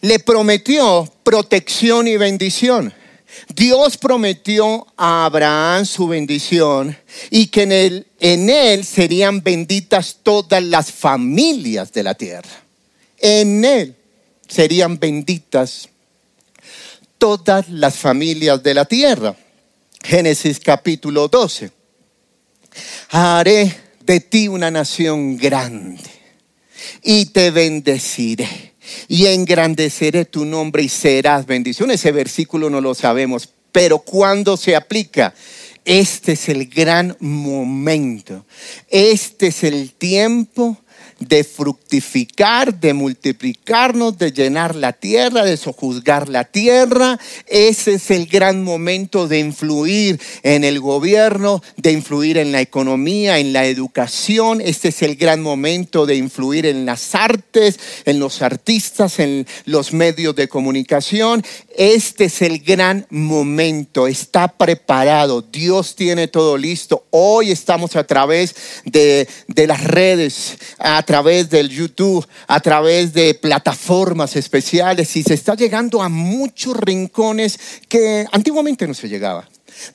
Le 0.01 0.19
prometió 0.19 1.11
protección 1.23 2.07
y 2.07 2.15
bendición. 2.15 2.93
Dios 3.55 3.97
prometió 3.97 4.87
a 4.97 5.25
Abraham 5.25 5.85
su 5.85 6.07
bendición 6.07 6.97
y 7.29 7.47
que 7.47 7.63
en 7.63 7.71
él, 7.71 8.07
en 8.19 8.49
él 8.49 8.83
serían 8.83 9.41
benditas 9.41 10.17
todas 10.21 10.63
las 10.63 10.91
familias 10.91 11.91
de 11.91 12.03
la 12.03 12.15
tierra. 12.15 12.49
En 13.19 13.63
él 13.63 13.95
serían 14.47 14.99
benditas 14.99 15.89
todas 17.17 17.69
las 17.69 17.95
familias 17.95 18.61
de 18.63 18.73
la 18.73 18.85
tierra. 18.85 19.35
Génesis 20.03 20.59
capítulo 20.59 21.27
12. 21.27 21.71
Haré 23.09 23.75
de 24.01 24.19
ti 24.21 24.47
una 24.47 24.71
nación 24.71 25.37
grande 25.37 26.09
y 27.03 27.25
te 27.27 27.51
bendeciré 27.51 28.68
y 29.07 29.27
engrandeceré 29.27 30.25
tu 30.25 30.45
nombre 30.45 30.83
y 30.83 30.89
serás 30.89 31.45
bendición. 31.45 31.91
Ese 31.91 32.11
versículo 32.11 32.69
no 32.69 32.81
lo 32.81 32.93
sabemos, 32.93 33.49
pero 33.71 33.99
cuando 33.99 34.57
se 34.57 34.75
aplica, 34.75 35.33
este 35.85 36.33
es 36.33 36.49
el 36.49 36.67
gran 36.67 37.15
momento, 37.19 38.45
este 38.89 39.47
es 39.47 39.63
el 39.63 39.93
tiempo 39.93 40.77
de 41.19 41.43
fructificar, 41.43 42.79
de 42.79 42.93
multiplicarnos, 42.93 44.17
de 44.17 44.31
llenar 44.31 44.75
la 44.75 44.93
tierra, 44.93 45.43
de 45.43 45.57
sojuzgar 45.57 46.29
la 46.29 46.45
tierra. 46.45 47.19
Ese 47.47 47.95
es 47.95 48.11
el 48.11 48.27
gran 48.27 48.63
momento 48.63 49.27
de 49.27 49.39
influir 49.39 50.19
en 50.43 50.63
el 50.63 50.79
gobierno, 50.79 51.61
de 51.77 51.91
influir 51.91 52.37
en 52.37 52.51
la 52.51 52.61
economía, 52.61 53.39
en 53.39 53.53
la 53.53 53.65
educación. 53.65 54.61
Este 54.61 54.89
es 54.89 55.01
el 55.01 55.15
gran 55.15 55.41
momento 55.41 56.05
de 56.05 56.15
influir 56.15 56.65
en 56.65 56.85
las 56.85 57.15
artes, 57.15 57.79
en 58.05 58.19
los 58.19 58.41
artistas, 58.41 59.19
en 59.19 59.45
los 59.65 59.93
medios 59.93 60.35
de 60.35 60.47
comunicación. 60.47 61.43
Este 61.79 62.25
es 62.25 62.41
el 62.41 62.59
gran 62.59 63.07
momento. 63.09 64.05
Está 64.05 64.49
preparado. 64.49 65.41
Dios 65.41 65.95
tiene 65.95 66.27
todo 66.27 66.57
listo. 66.57 67.05
Hoy 67.09 67.51
estamos 67.51 67.95
a 67.95 68.03
través 68.03 68.53
de, 68.83 69.25
de 69.47 69.65
las 69.65 69.81
redes, 69.85 70.57
a 70.77 71.01
través 71.03 71.49
del 71.49 71.69
YouTube, 71.69 72.27
a 72.47 72.59
través 72.59 73.13
de 73.13 73.33
plataformas 73.33 74.35
especiales 74.35 75.15
y 75.15 75.23
se 75.23 75.35
está 75.35 75.55
llegando 75.55 76.01
a 76.01 76.09
muchos 76.09 76.75
rincones 76.75 77.57
que 77.87 78.25
antiguamente 78.29 78.85
no 78.85 78.93
se 78.93 79.07
llegaba. 79.07 79.47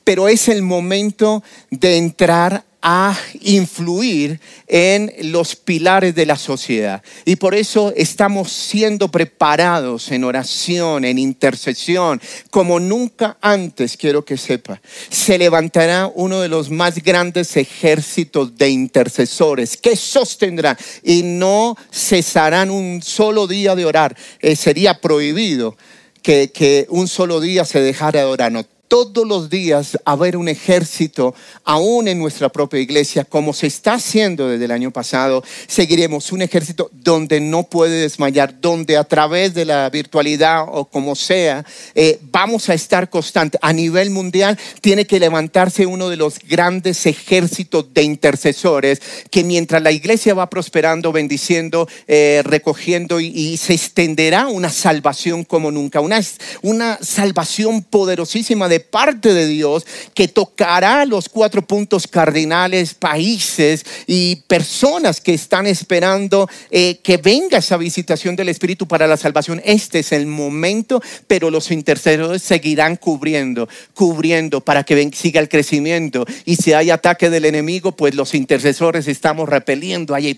Pero 0.03 0.27
es 0.27 0.47
el 0.49 0.61
momento 0.61 1.43
de 1.69 1.97
entrar 1.97 2.63
a 2.87 3.17
influir 3.41 4.39
en 4.67 5.11
los 5.31 5.55
pilares 5.55 6.13
de 6.13 6.27
la 6.27 6.37
sociedad. 6.37 7.01
Y 7.25 7.35
por 7.35 7.55
eso 7.55 7.91
estamos 7.95 8.51
siendo 8.51 9.09
preparados 9.09 10.11
en 10.11 10.23
oración, 10.23 11.03
en 11.03 11.17
intercesión, 11.17 12.21
como 12.51 12.79
nunca 12.79 13.37
antes, 13.41 13.97
quiero 13.97 14.23
que 14.23 14.37
sepa. 14.37 14.79
Se 15.09 15.39
levantará 15.39 16.11
uno 16.13 16.41
de 16.41 16.47
los 16.47 16.69
más 16.69 17.01
grandes 17.01 17.57
ejércitos 17.57 18.55
de 18.55 18.69
intercesores 18.69 19.77
que 19.77 19.95
sostendrán 19.95 20.77
y 21.01 21.23
no 21.23 21.75
cesarán 21.91 22.69
un 22.69 23.01
solo 23.01 23.47
día 23.47 23.73
de 23.73 23.85
orar. 23.85 24.15
Eh, 24.39 24.55
sería 24.55 25.01
prohibido 25.01 25.75
que, 26.21 26.51
que, 26.51 26.85
un 26.89 27.07
solo 27.07 27.39
día 27.39 27.65
se 27.65 27.81
dejara 27.81 28.19
de 28.19 28.25
orar. 28.25 28.51
Todos 28.87 29.27
los 29.27 29.49
días 29.49 29.97
haber 30.05 30.37
un 30.37 30.47
ejército, 30.47 31.35
aún 31.63 32.07
en 32.07 32.19
nuestra 32.19 32.49
propia 32.49 32.79
iglesia, 32.79 33.25
como 33.25 33.53
se 33.53 33.67
está 33.67 33.93
haciendo 33.93 34.49
desde 34.49 34.65
el 34.65 34.71
año 34.71 34.91
pasado, 34.91 35.43
seguiremos 35.67 36.31
un 36.31 36.41
ejército 36.41 36.89
donde 36.93 37.39
no 37.39 37.63
puede 37.63 38.01
desmayar, 38.01 38.59
donde 38.61 38.97
a 38.97 39.03
través 39.03 39.53
de 39.53 39.65
la 39.65 39.89
virtualidad 39.89 40.65
o 40.71 40.85
como 40.85 41.15
sea, 41.15 41.65
eh, 41.93 42.19
vamos 42.31 42.69
a 42.69 42.73
estar 42.73 43.09
constantes. 43.09 43.59
A 43.63 43.73
nivel 43.73 44.09
mundial 44.09 44.57
tiene 44.81 45.05
que 45.05 45.19
levantarse 45.19 45.85
uno 45.85 46.09
de 46.09 46.17
los 46.17 46.39
grandes 46.39 47.05
ejércitos 47.05 47.93
de 47.93 48.03
intercesores 48.03 49.01
que 49.29 49.43
mientras 49.43 49.81
la 49.81 49.91
iglesia 49.91 50.33
va 50.33 50.49
prosperando, 50.49 51.11
bendiciendo, 51.11 51.87
eh, 52.07 52.41
recogiendo 52.45 53.19
y, 53.19 53.55
se 53.55 53.73
extenderá 53.73 54.47
una 54.47 54.69
salvación 54.69 55.43
como 55.43 55.71
nunca, 55.71 56.01
una, 56.01 56.19
una 56.61 56.99
salvación 57.01 57.83
poderosísima 57.83 58.67
de 58.67 58.74
parte 58.79 59.33
de 59.33 59.47
Dios 59.47 59.85
que 60.13 60.27
tocará 60.27 61.05
los 61.05 61.29
cuatro 61.29 61.61
puntos 61.61 62.07
cardinales, 62.07 62.93
países 62.93 63.85
y 64.07 64.37
personas 64.47 65.21
que 65.21 65.33
están 65.33 65.67
esperando 65.67 66.49
eh, 66.71 66.99
que 67.03 67.17
venga 67.17 67.59
esa 67.59 67.77
visitación 67.77 68.35
del 68.35 68.49
Espíritu 68.49 68.87
para 68.87 69.07
la 69.07 69.17
salvación. 69.17 69.61
Este 69.65 69.99
es 69.99 70.11
el 70.11 70.25
momento, 70.25 71.01
pero 71.27 71.49
los 71.49 71.71
intercesores 71.71 72.41
seguirán 72.41 72.95
cubriendo, 72.95 73.67
cubriendo 73.93 74.61
para 74.61 74.83
que 74.83 75.09
siga 75.13 75.39
el 75.39 75.49
crecimiento. 75.49 76.25
Y 76.45 76.55
si 76.55 76.73
hay 76.73 76.89
ataque 76.89 77.29
del 77.29 77.45
enemigo, 77.45 77.91
pues 77.91 78.15
los 78.15 78.33
intercesores 78.33 79.07
estamos 79.07 79.49
repeliendo 79.49 80.15
ahí, 80.15 80.33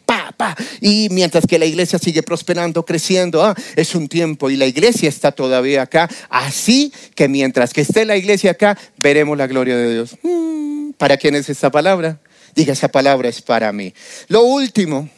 Y 0.80 1.08
mientras 1.10 1.48
que 1.48 1.58
la 1.58 1.66
iglesia 1.66 1.98
sigue 1.98 2.22
prosperando, 2.22 2.86
creciendo, 2.86 3.44
ah, 3.44 3.56
es 3.76 3.96
un 3.96 4.08
tiempo 4.08 4.50
y 4.52 4.58
la 4.58 4.68
iglesia 4.68 5.10
está 5.10 5.32
todavía 5.32 5.82
acá. 5.82 6.08
Así 6.30 6.94
que 7.16 7.28
mientras 7.28 7.74
que 7.74 7.82
esté 7.82 8.06
la 8.06 8.16
iglesia, 8.16 8.28
iglesia 8.28 8.52
acá, 8.52 8.78
veremos 8.98 9.38
la 9.38 9.48
gloria 9.48 9.78
de 9.78 9.94
Dios. 9.94 10.18
Mm, 10.22 10.92
¿Para 10.98 11.16
quién 11.16 11.36
es 11.36 11.50
esta 11.50 11.72
palabra? 11.72 12.20
Diga, 12.54 12.74
esa 12.74 12.90
palabra 12.90 13.30
es 13.30 13.42
para 13.42 13.72
mí. 13.72 13.94
Lo 14.28 14.44
último, 14.44 15.10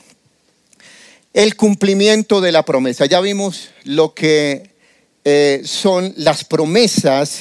el 1.34 1.56
cumplimiento 1.56 2.40
de 2.40 2.52
la 2.52 2.64
promesa. 2.64 3.08
Ya 3.08 3.20
vimos 3.20 3.72
lo 3.84 4.14
que 4.14 4.70
eh, 5.26 5.62
son 5.66 6.14
las 6.18 6.44
promesas 6.44 7.40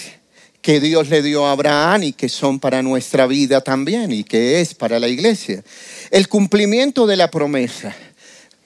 que 0.69 0.81
Dios 0.81 1.09
le 1.09 1.23
dio 1.23 1.47
a 1.47 1.53
Abraham 1.53 2.03
y 2.03 2.13
que 2.13 2.29
son 2.29 2.61
para 2.61 2.83
nuestra 2.83 3.27
vida 3.27 3.63
también 3.63 4.13
y 4.13 4.23
que 4.23 4.61
es 4.61 4.75
para 4.75 4.99
la 4.99 5.09
iglesia. 5.09 5.65
El 6.11 6.29
cumplimiento 6.29 7.07
de 7.07 7.17
la 7.17 7.31
promesa. 7.31 7.97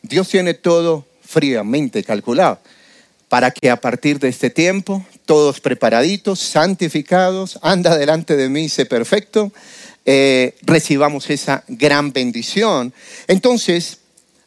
Dios 0.02 0.28
tiene 0.28 0.54
todo 0.54 1.06
fríamente 1.24 2.02
calculado 2.02 2.58
para 3.28 3.52
que 3.52 3.70
a 3.70 3.80
partir 3.80 4.18
de 4.18 4.30
este 4.30 4.50
tiempo, 4.50 5.06
todos 5.26 5.60
preparaditos, 5.60 6.40
santificados, 6.40 7.60
anda 7.62 7.96
delante 7.96 8.34
de 8.34 8.48
mí, 8.48 8.68
sé 8.68 8.84
perfecto, 8.84 9.52
eh, 10.04 10.56
recibamos 10.62 11.30
esa 11.30 11.62
gran 11.68 12.12
bendición. 12.12 12.92
Entonces, 13.28 13.98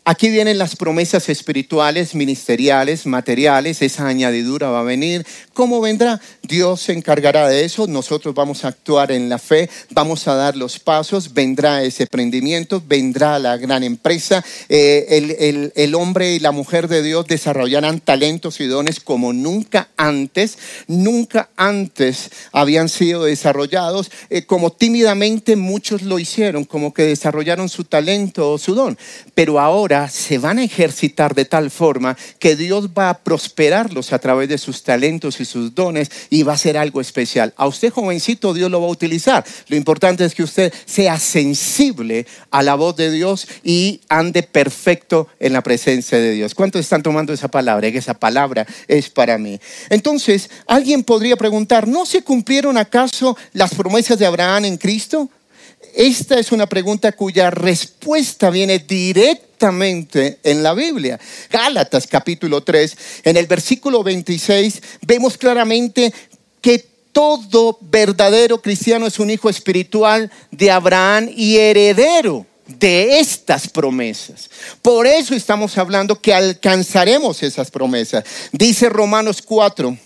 Aquí 0.08 0.30
vienen 0.30 0.60
las 0.60 0.76
promesas 0.76 1.30
espirituales, 1.30 2.14
ministeriales, 2.14 3.08
materiales, 3.08 3.82
esa 3.82 4.08
añadidura 4.08 4.70
va 4.70 4.82
a 4.82 4.84
venir. 4.84 5.26
¿Cómo 5.56 5.82
vendrá? 5.82 6.22
Dios 6.44 6.82
se 6.82 6.94
encargará 6.94 7.48
de 7.48 7.66
eso, 7.66 7.88
nosotros 7.88 8.36
vamos 8.36 8.64
a 8.64 8.68
actuar 8.68 9.12
en 9.12 9.30
la 9.30 9.40
fe, 9.40 9.68
vamos 9.90 10.28
a 10.28 10.36
dar 10.36 10.56
los 10.56 10.78
pasos, 10.78 11.34
vendrá 11.34 11.82
ese 11.82 12.04
emprendimiento, 12.04 12.84
vendrá 12.88 13.40
la 13.40 13.58
gran 13.58 13.82
empresa, 13.82 14.46
eh, 14.70 15.08
el, 15.10 15.74
el, 15.76 15.96
hombre 15.96 16.36
y 16.36 16.40
la 16.40 16.52
mujer 16.52 16.88
de 16.88 17.02
Dios 17.02 17.26
desarrollarán 17.26 18.00
talentos 18.00 18.60
y 18.60 18.68
dones 18.68 19.00
como 19.00 19.34
nunca 19.34 19.90
antes, 19.98 20.60
nunca 20.86 21.50
antes 21.56 22.30
habían 22.52 22.90
sido 22.90 23.24
desarrollados, 23.24 24.12
eh, 24.30 24.46
como 24.46 24.72
tímidamente 24.72 25.56
muchos 25.56 26.04
lo 26.04 26.20
hicieron, 26.20 26.64
como 26.64 26.94
que 26.94 27.06
desarrollaron 27.06 27.70
su 27.70 27.86
talento 27.86 28.52
o 28.52 28.60
su 28.60 28.76
don, 28.76 29.00
pero 29.34 29.60
ahora 29.60 29.95
se 30.10 30.38
van 30.38 30.60
a 30.60 30.64
ejercitar 30.64 31.34
de 31.36 31.46
tal 31.46 31.72
forma 31.72 32.18
que 32.40 32.56
Dios 32.56 32.90
va 32.90 33.10
a 33.10 33.18
prosperarlos 33.20 34.14
a 34.14 34.20
través 34.20 34.50
de 34.50 34.58
sus 34.58 34.84
talentos 34.84 35.40
y 35.40 35.46
sus 35.46 35.74
dones 35.74 36.10
y 36.30 36.44
va 36.44 36.54
a 36.54 36.58
ser 36.58 36.78
algo 36.78 37.02
especial. 37.02 37.54
A 37.58 37.68
usted 37.68 37.92
jovencito 37.92 38.54
Dios 38.54 38.70
lo 38.70 38.82
va 38.82 38.88
a 38.88 38.92
utilizar. 38.92 39.44
Lo 39.68 39.76
importante 39.76 40.26
es 40.26 40.36
que 40.36 40.44
usted 40.44 40.74
sea 40.86 41.18
sensible 41.20 42.26
a 42.52 42.62
la 42.62 42.76
voz 42.76 42.96
de 42.96 43.12
Dios 43.12 43.48
y 43.64 44.02
ande 44.10 44.44
perfecto 44.44 45.28
en 45.40 45.54
la 45.54 45.64
presencia 45.64 46.18
de 46.18 46.32
Dios. 46.32 46.54
¿Cuántos 46.54 46.82
están 46.82 47.04
tomando 47.04 47.34
esa 47.34 47.48
palabra? 47.48 47.92
Que 47.92 47.98
esa 47.98 48.14
palabra 48.14 48.66
es 48.88 49.10
para 49.10 49.38
mí. 49.38 49.60
Entonces, 49.90 50.50
alguien 50.68 51.04
podría 51.04 51.36
preguntar, 51.36 51.88
¿no 51.88 52.06
se 52.06 52.22
cumplieron 52.22 52.78
acaso 52.78 53.38
las 53.54 53.74
promesas 53.74 54.20
de 54.20 54.26
Abraham 54.26 54.66
en 54.66 54.78
Cristo? 54.78 55.30
Esta 55.96 56.38
es 56.38 56.52
una 56.52 56.68
pregunta 56.68 57.14
cuya 57.14 57.50
respuesta 57.50 58.50
viene 58.50 58.80
directamente 58.80 60.40
en 60.44 60.62
la 60.62 60.74
Biblia. 60.74 61.20
Gálatas 61.50 62.06
capítulo 62.06 62.62
3, 62.62 62.98
en 63.24 63.38
el 63.38 63.48
versículo 63.48 64.04
26, 64.04 64.82
vemos 65.02 65.38
claramente 65.38 66.14
que 66.62 66.86
todo 67.14 67.78
verdadero 67.80 68.62
cristiano 68.62 69.08
es 69.08 69.20
un 69.20 69.30
hijo 69.30 69.50
espiritual 69.50 70.30
de 70.52 70.70
Abraham 70.70 71.30
y 71.34 71.56
heredero 71.56 72.46
de 72.68 73.20
estas 73.20 73.70
promesas. 73.70 74.50
Por 74.82 75.08
eso 75.08 75.34
estamos 75.34 75.78
hablando 75.78 76.20
que 76.20 76.34
alcanzaremos 76.34 77.42
esas 77.44 77.72
promesas. 77.72 78.26
Dice 78.52 78.90
Romanos 78.90 79.42
4, 79.42 79.98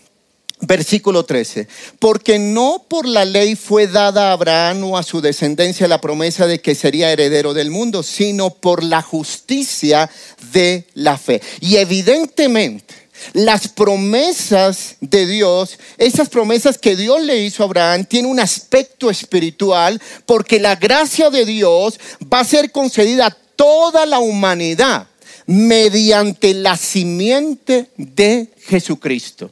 Versículo 0.61 1.23
13. 1.23 1.67
Porque 1.99 2.37
no 2.37 2.83
por 2.87 3.07
la 3.07 3.23
ley 3.23 3.55
fue 3.55 3.87
dada 3.87 4.29
a 4.29 4.33
Abraham 4.33 4.83
o 4.83 4.97
a 4.97 5.03
su 5.03 5.21
descendencia 5.21 5.87
la 5.87 6.01
promesa 6.01 6.47
de 6.47 6.59
que 6.59 6.75
sería 6.75 7.11
heredero 7.11 7.53
del 7.53 7.71
mundo, 7.71 8.03
sino 8.03 8.49
por 8.49 8.83
la 8.83 9.01
justicia 9.01 10.09
de 10.51 10.85
la 10.95 11.17
fe. 11.17 11.41
Y 11.61 11.77
evidentemente, 11.77 12.93
las 13.33 13.67
promesas 13.67 14.97
de 14.99 15.25
Dios, 15.25 15.77
esas 15.97 16.29
promesas 16.29 16.77
que 16.77 16.95
Dios 16.95 17.21
le 17.21 17.37
hizo 17.37 17.63
a 17.63 17.65
Abraham, 17.65 18.05
tienen 18.05 18.31
un 18.31 18.39
aspecto 18.39 19.09
espiritual 19.09 20.01
porque 20.25 20.59
la 20.59 20.75
gracia 20.75 21.29
de 21.29 21.45
Dios 21.45 21.99
va 22.31 22.41
a 22.41 22.45
ser 22.45 22.71
concedida 22.71 23.27
a 23.27 23.37
toda 23.55 24.05
la 24.05 24.19
humanidad 24.19 25.07
mediante 25.45 26.53
la 26.53 26.77
simiente 26.77 27.89
de 27.97 28.49
Jesucristo. 28.67 29.51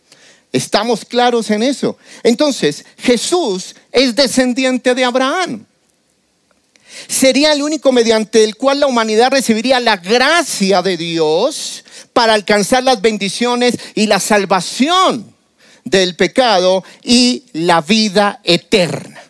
¿Estamos 0.58 1.06
claros 1.06 1.52
en 1.52 1.62
eso? 1.62 2.00
Entonces, 2.24 2.84
Jesús 2.98 3.76
es 3.92 4.16
descendiente 4.16 4.96
de 4.96 5.06
Abraham. 5.06 5.64
sería 7.08 7.54
el 7.54 7.62
único 7.62 7.92
mediante 7.92 8.44
el 8.44 8.56
cual 8.56 8.80
la 8.80 8.88
humanidad 8.88 9.30
recibiría 9.30 9.80
la 9.80 9.98
gracia 9.98 10.82
de 10.82 10.98
Dios 10.98 11.84
para 12.12 12.34
alcanzar 12.34 12.84
las 12.84 13.02
bendiciones 13.02 13.76
y 13.94 14.08
la 14.08 14.20
salvación 14.20 15.32
del 15.84 16.16
pecado 16.16 16.84
y 17.04 17.44
la 17.54 17.82
vida 17.82 18.42
eterna. 18.44 19.22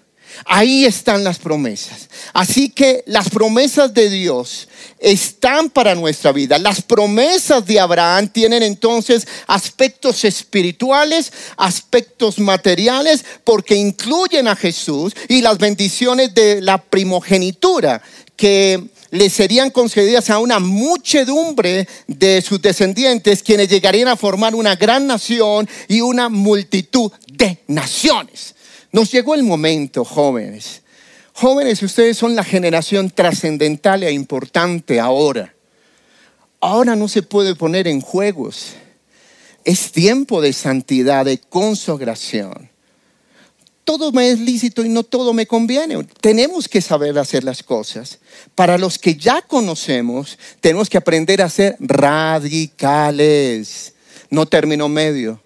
Ahí 0.45 0.85
están 0.85 1.25
las 1.25 1.39
promesas. 1.39 2.07
Así 2.31 2.69
que 2.69 3.03
las 3.05 3.29
promesas 3.29 3.93
de 3.93 4.09
Dios 4.09 4.66
están 4.99 5.69
para 5.69 5.95
nuestra 5.95 6.31
vida. 6.31 6.57
Las 6.57 6.81
promesas 6.81 7.65
de 7.65 7.79
Abraham 7.79 8.29
tienen 8.29 8.63
entonces 8.63 9.27
aspectos 9.47 10.23
espirituales, 10.23 11.31
aspectos 11.57 12.39
materiales, 12.39 13.23
porque 13.43 13.75
incluyen 13.75 14.47
a 14.47 14.55
Jesús 14.55 15.13
y 15.27 15.41
las 15.41 15.57
bendiciones 15.57 16.33
de 16.33 16.61
la 16.61 16.77
primogenitura 16.77 18.01
que 18.35 18.89
le 19.09 19.29
serían 19.29 19.69
concedidas 19.71 20.29
a 20.29 20.39
una 20.39 20.59
muchedumbre 20.59 21.87
de 22.07 22.41
sus 22.41 22.61
descendientes, 22.61 23.41
quienes 23.41 23.69
llegarían 23.69 24.09
a 24.09 24.17
formar 24.17 24.53
una 24.53 24.75
gran 24.75 25.07
nación 25.07 25.67
y 25.87 26.01
una 26.01 26.29
multitud 26.29 27.11
de 27.31 27.59
naciones. 27.67 28.55
Nos 28.91 29.11
llegó 29.11 29.35
el 29.35 29.43
momento, 29.43 30.03
jóvenes. 30.03 30.81
Jóvenes, 31.39 31.83
ustedes 31.83 32.17
son 32.17 32.35
la 32.35 32.43
generación 32.43 33.11
trascendental 33.11 34.01
e 34.01 34.11
importante 34.11 34.99
ahora. 34.99 35.53
Ahora 36.59 36.95
no 36.95 37.07
se 37.07 37.21
puede 37.21 37.53
poner 37.53 37.87
en 37.87 38.01
juegos. 38.01 38.73
Es 39.63 39.91
tiempo 39.91 40.41
de 40.41 40.51
santidad, 40.51 41.25
de 41.25 41.37
consagración. 41.37 42.71
Todo 43.83 44.11
me 44.11 44.31
es 44.31 44.39
lícito 44.39 44.83
y 44.83 44.89
no 44.89 45.03
todo 45.03 45.31
me 45.31 45.45
conviene. 45.45 46.03
Tenemos 46.21 46.67
que 46.67 46.81
saber 46.81 47.19
hacer 47.19 47.43
las 47.43 47.61
cosas. 47.61 48.17
Para 48.55 48.79
los 48.79 48.97
que 48.97 49.13
ya 49.13 49.43
conocemos, 49.43 50.39
tenemos 50.59 50.89
que 50.89 50.97
aprender 50.97 51.43
a 51.43 51.51
ser 51.51 51.77
radicales, 51.79 52.33
no 54.31 54.47
término 54.47 54.89
medio. 54.89 55.39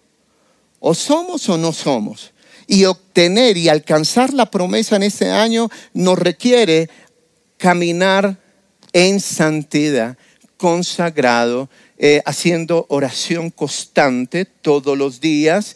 O 0.79 0.93
somos 0.93 1.49
o 1.49 1.57
no 1.57 1.73
somos 1.73 2.31
y 2.71 2.85
obtener 2.85 3.57
y 3.57 3.67
alcanzar 3.67 4.33
la 4.33 4.49
promesa 4.49 4.95
en 4.95 5.03
este 5.03 5.29
año 5.29 5.69
nos 5.93 6.17
requiere 6.17 6.89
caminar 7.57 8.37
en 8.93 9.19
santidad, 9.19 10.17
consagrado, 10.55 11.69
eh, 11.97 12.21
haciendo 12.25 12.85
oración 12.87 13.49
constante 13.49 14.45
todos 14.45 14.97
los 14.97 15.19
días, 15.19 15.75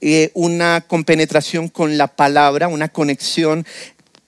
eh, 0.00 0.32
una 0.34 0.80
compenetración 0.80 1.68
con 1.68 1.96
la 1.96 2.08
palabra, 2.08 2.66
una 2.66 2.88
conexión 2.88 3.64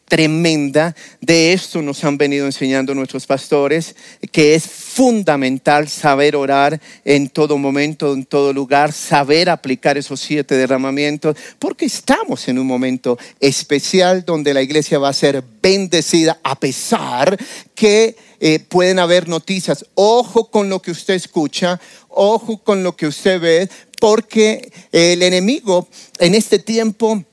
tremenda. 0.05 0.95
De 1.21 1.53
esto 1.53 1.83
nos 1.83 2.05
han 2.05 2.17
venido 2.17 2.47
enseñando 2.47 2.95
nuestros 2.95 3.27
pastores, 3.27 3.97
que 4.31 4.55
es 4.55 4.63
fundamental 4.95 5.89
saber 5.89 6.37
orar 6.37 6.81
en 7.05 7.29
todo 7.29 7.59
momento, 7.59 8.13
en 8.13 8.25
todo 8.25 8.53
lugar, 8.53 8.93
saber 8.93 9.51
aplicar 9.51 9.99
esos 9.99 10.21
siete 10.21 10.57
derramamientos, 10.57 11.37
porque 11.59 11.87
estamos 11.87 12.47
en 12.47 12.61
un 12.61 12.67
momento 12.69 13.19
especial 13.41 14.25
donde 14.25 14.55
la 14.55 14.63
iglesia 14.63 15.01
va 15.01 15.09
a 15.09 15.13
ser 15.13 15.43
bendecida 15.61 16.39
a 16.45 16.55
pesar 16.61 17.37
que 17.75 18.15
eh, 18.39 18.61
pueden 18.61 19.01
haber 19.01 19.29
noticias. 19.29 19.85
Ojo 19.95 20.49
con 20.49 20.69
lo 20.69 20.81
que 20.81 20.93
usted 20.93 21.15
escucha, 21.15 21.81
ojo 22.09 22.59
con 22.59 22.85
lo 22.85 22.95
que 22.95 23.09
usted 23.09 23.41
ve, 23.41 23.69
porque 24.01 24.71
el 24.93 25.25
enemigo 25.25 25.89
en 26.21 26.37
este 26.37 26.61
tiempo 26.61 27.25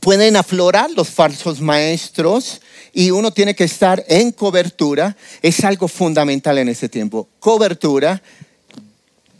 pueden 0.00 0.36
aflorar 0.36 0.90
los 0.90 1.08
falsos 1.08 1.60
maestros 1.60 2.60
y 2.92 3.10
uno 3.10 3.30
tiene 3.30 3.54
que 3.54 3.64
estar 3.64 4.04
en 4.08 4.32
cobertura. 4.32 5.16
Es 5.42 5.64
algo 5.64 5.88
fundamental 5.88 6.58
en 6.58 6.68
este 6.68 6.88
tiempo. 6.88 7.28
Cobertura, 7.38 8.22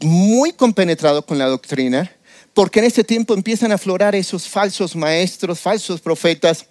muy 0.01 0.53
compenetrado 0.53 1.25
con 1.25 1.39
la 1.39 1.47
doctrina, 1.47 2.11
porque 2.55 2.81
en 2.81 2.87
este 2.87 3.05
tiempo 3.05 3.35
empiezan 3.35 3.73
a 3.73 3.77
aflorar 3.77 4.15
esos 4.15 4.49
falsos 4.49 4.97
maestros, 4.97 5.61
falsos 5.61 6.01
profetas. 6.01 6.67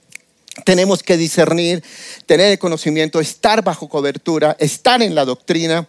Tenemos 0.66 1.04
que 1.04 1.18
discernir, 1.18 1.84
tener 2.26 2.52
el 2.52 2.60
conocimiento, 2.60 3.20
estar 3.20 3.64
bajo 3.64 3.88
cobertura, 3.88 4.56
estar 4.60 5.02
en 5.02 5.14
la 5.14 5.24
doctrina 5.24 5.88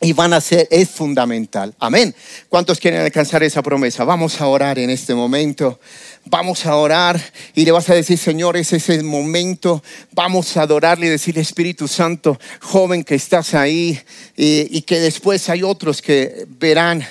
y 0.00 0.12
van 0.12 0.34
a 0.34 0.40
ser, 0.42 0.68
es 0.70 0.90
fundamental. 0.90 1.74
Amén. 1.78 2.14
¿Cuántos 2.50 2.78
quieren 2.78 3.00
alcanzar 3.00 3.42
esa 3.42 3.62
promesa? 3.62 4.04
Vamos 4.04 4.40
a 4.40 4.46
orar 4.46 4.78
en 4.78 4.90
este 4.90 5.14
momento. 5.14 5.80
Vamos 6.26 6.66
a 6.66 6.76
orar 6.76 7.18
y 7.54 7.64
le 7.64 7.72
vas 7.72 7.88
a 7.88 7.94
decir, 7.94 8.18
Señor, 8.18 8.58
ese 8.58 8.76
es 8.76 8.90
el 8.90 9.04
momento. 9.04 9.82
Vamos 10.12 10.54
a 10.56 10.62
adorarle 10.62 11.06
y 11.06 11.10
decirle, 11.10 11.40
Espíritu 11.40 11.88
Santo, 11.88 12.38
joven 12.60 13.04
que 13.04 13.14
estás 13.14 13.54
ahí 13.54 13.98
y, 14.36 14.82
que 14.82 15.00
después 15.00 15.48
hay 15.48 15.62
otros 15.62 16.02
que 16.02 16.46
verán 16.46 17.02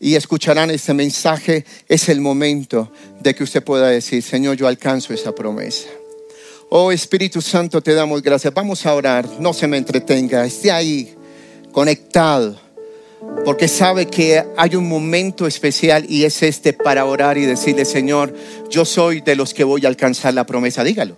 y 0.00 0.16
escucharán 0.16 0.72
este 0.72 0.94
mensaje. 0.94 1.64
Es 1.88 2.08
el 2.08 2.20
momento 2.20 2.92
de 3.20 3.36
que 3.36 3.44
usted 3.44 3.62
pueda 3.62 3.86
decir, 3.86 4.20
Señor, 4.20 4.56
yo 4.56 4.66
alcanzo 4.66 5.14
esa 5.14 5.32
promesa. 5.32 5.86
Oh 6.70 6.90
Espíritu 6.90 7.40
Santo, 7.40 7.80
te 7.80 7.94
damos 7.94 8.20
gracias. 8.20 8.52
Vamos 8.52 8.84
a 8.84 8.94
orar. 8.94 9.28
No 9.38 9.52
se 9.52 9.68
me 9.68 9.76
entretenga. 9.76 10.44
Esté 10.44 10.72
ahí 10.72 11.14
conectado, 11.72 12.56
porque 13.44 13.66
sabe 13.66 14.06
que 14.06 14.44
hay 14.56 14.76
un 14.76 14.88
momento 14.88 15.46
especial 15.46 16.04
y 16.08 16.24
es 16.24 16.42
este 16.42 16.72
para 16.72 17.04
orar 17.04 17.38
y 17.38 17.46
decirle, 17.46 17.84
Señor, 17.84 18.34
yo 18.70 18.84
soy 18.84 19.20
de 19.20 19.34
los 19.34 19.54
que 19.54 19.64
voy 19.64 19.84
a 19.84 19.88
alcanzar 19.88 20.34
la 20.34 20.44
promesa, 20.44 20.84
dígalo. 20.84 21.16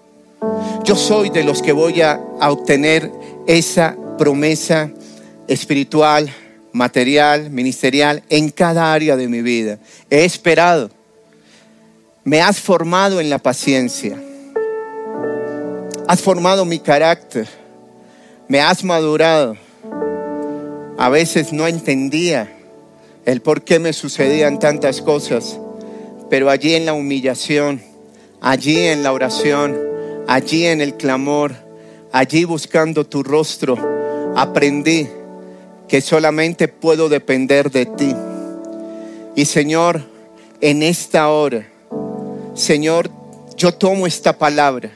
Yo 0.84 0.96
soy 0.96 1.30
de 1.30 1.44
los 1.44 1.62
que 1.62 1.72
voy 1.72 2.02
a, 2.02 2.20
obtener 2.40 3.10
esa 3.46 3.96
promesa 4.18 4.90
espiritual, 5.48 6.30
material, 6.72 7.50
ministerial, 7.50 8.22
en 8.28 8.50
cada 8.50 8.92
área 8.92 9.16
de 9.16 9.28
mi 9.28 9.40
vida. 9.40 9.78
He 10.10 10.24
esperado. 10.24 10.90
Me 12.22 12.42
has 12.42 12.60
formado 12.60 13.20
en 13.20 13.30
la 13.30 13.38
paciencia. 13.38 14.18
Has 16.06 16.20
formado 16.20 16.64
mi 16.64 16.78
carácter. 16.78 17.48
Me 18.48 18.60
has 18.60 18.84
madurado. 18.84 19.56
A 20.96 21.08
veces 21.08 21.52
no 21.52 21.66
entendía 21.66 22.52
el 23.24 23.40
por 23.40 23.62
qué 23.62 23.78
me 23.78 23.92
sucedían 23.92 24.60
tantas 24.60 25.02
cosas, 25.02 25.58
pero 26.30 26.50
allí 26.50 26.74
en 26.74 26.86
la 26.86 26.92
humillación, 26.92 27.82
allí 28.40 28.78
en 28.78 29.02
la 29.02 29.12
oración, 29.12 29.76
allí 30.28 30.66
en 30.66 30.80
el 30.80 30.94
clamor, 30.94 31.54
allí 32.12 32.44
buscando 32.44 33.04
tu 33.04 33.24
rostro, 33.24 33.76
aprendí 34.36 35.08
que 35.88 36.00
solamente 36.00 36.68
puedo 36.68 37.08
depender 37.08 37.72
de 37.72 37.86
ti. 37.86 38.14
Y 39.34 39.46
Señor, 39.46 40.02
en 40.60 40.84
esta 40.84 41.28
hora, 41.28 41.66
Señor, 42.54 43.10
yo 43.56 43.72
tomo 43.72 44.06
esta 44.06 44.38
palabra 44.38 44.90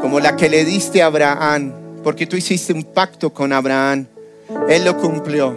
como 0.00 0.18
la 0.18 0.36
que 0.36 0.48
le 0.48 0.64
diste 0.64 1.00
a 1.00 1.06
Abraham, 1.06 1.72
porque 2.02 2.26
tú 2.26 2.36
hiciste 2.36 2.72
un 2.72 2.82
pacto 2.82 3.32
con 3.32 3.52
Abraham 3.52 4.06
él 4.68 4.84
lo 4.84 4.96
cumplió, 4.96 5.56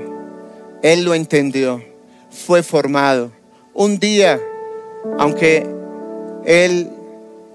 Él 0.81 1.03
lo 1.03 1.13
entendió, 1.13 1.83
fue 2.31 2.63
formado. 2.63 3.31
Un 3.73 3.99
día, 3.99 4.39
aunque 5.17 5.67
Él, 6.45 6.89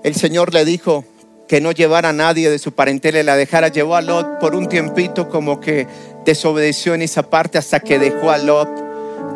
el 0.04 0.14
Señor 0.14 0.54
le 0.54 0.64
dijo 0.64 1.04
que 1.48 1.60
no 1.60 1.72
llevara 1.72 2.10
a 2.10 2.12
nadie 2.12 2.50
de 2.50 2.58
su 2.58 2.72
parentela 2.72 3.20
y 3.20 3.24
la 3.24 3.36
dejara, 3.36 3.68
llevó 3.68 3.96
a 3.96 4.02
Lot 4.02 4.38
por 4.38 4.54
un 4.54 4.68
tiempito 4.68 5.28
como 5.28 5.60
que 5.60 5.86
desobedeció 6.24 6.94
en 6.94 7.02
esa 7.02 7.28
parte 7.28 7.58
hasta 7.58 7.80
que 7.80 7.98
dejó 7.98 8.30
a 8.30 8.38
Lot, 8.38 8.68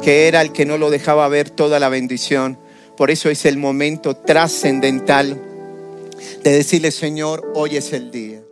que 0.02 0.28
era 0.28 0.40
el 0.40 0.52
que 0.52 0.66
no 0.66 0.78
lo 0.78 0.90
dejaba 0.90 1.28
ver 1.28 1.50
toda 1.50 1.78
la 1.80 1.88
bendición. 1.88 2.58
Por 2.96 3.10
eso 3.10 3.28
es 3.28 3.44
el 3.44 3.58
momento 3.58 4.16
trascendental 4.16 5.40
de 6.42 6.50
decirle, 6.50 6.90
Señor, 6.90 7.52
hoy 7.54 7.76
es 7.76 7.92
el 7.92 8.10
día. 8.10 8.47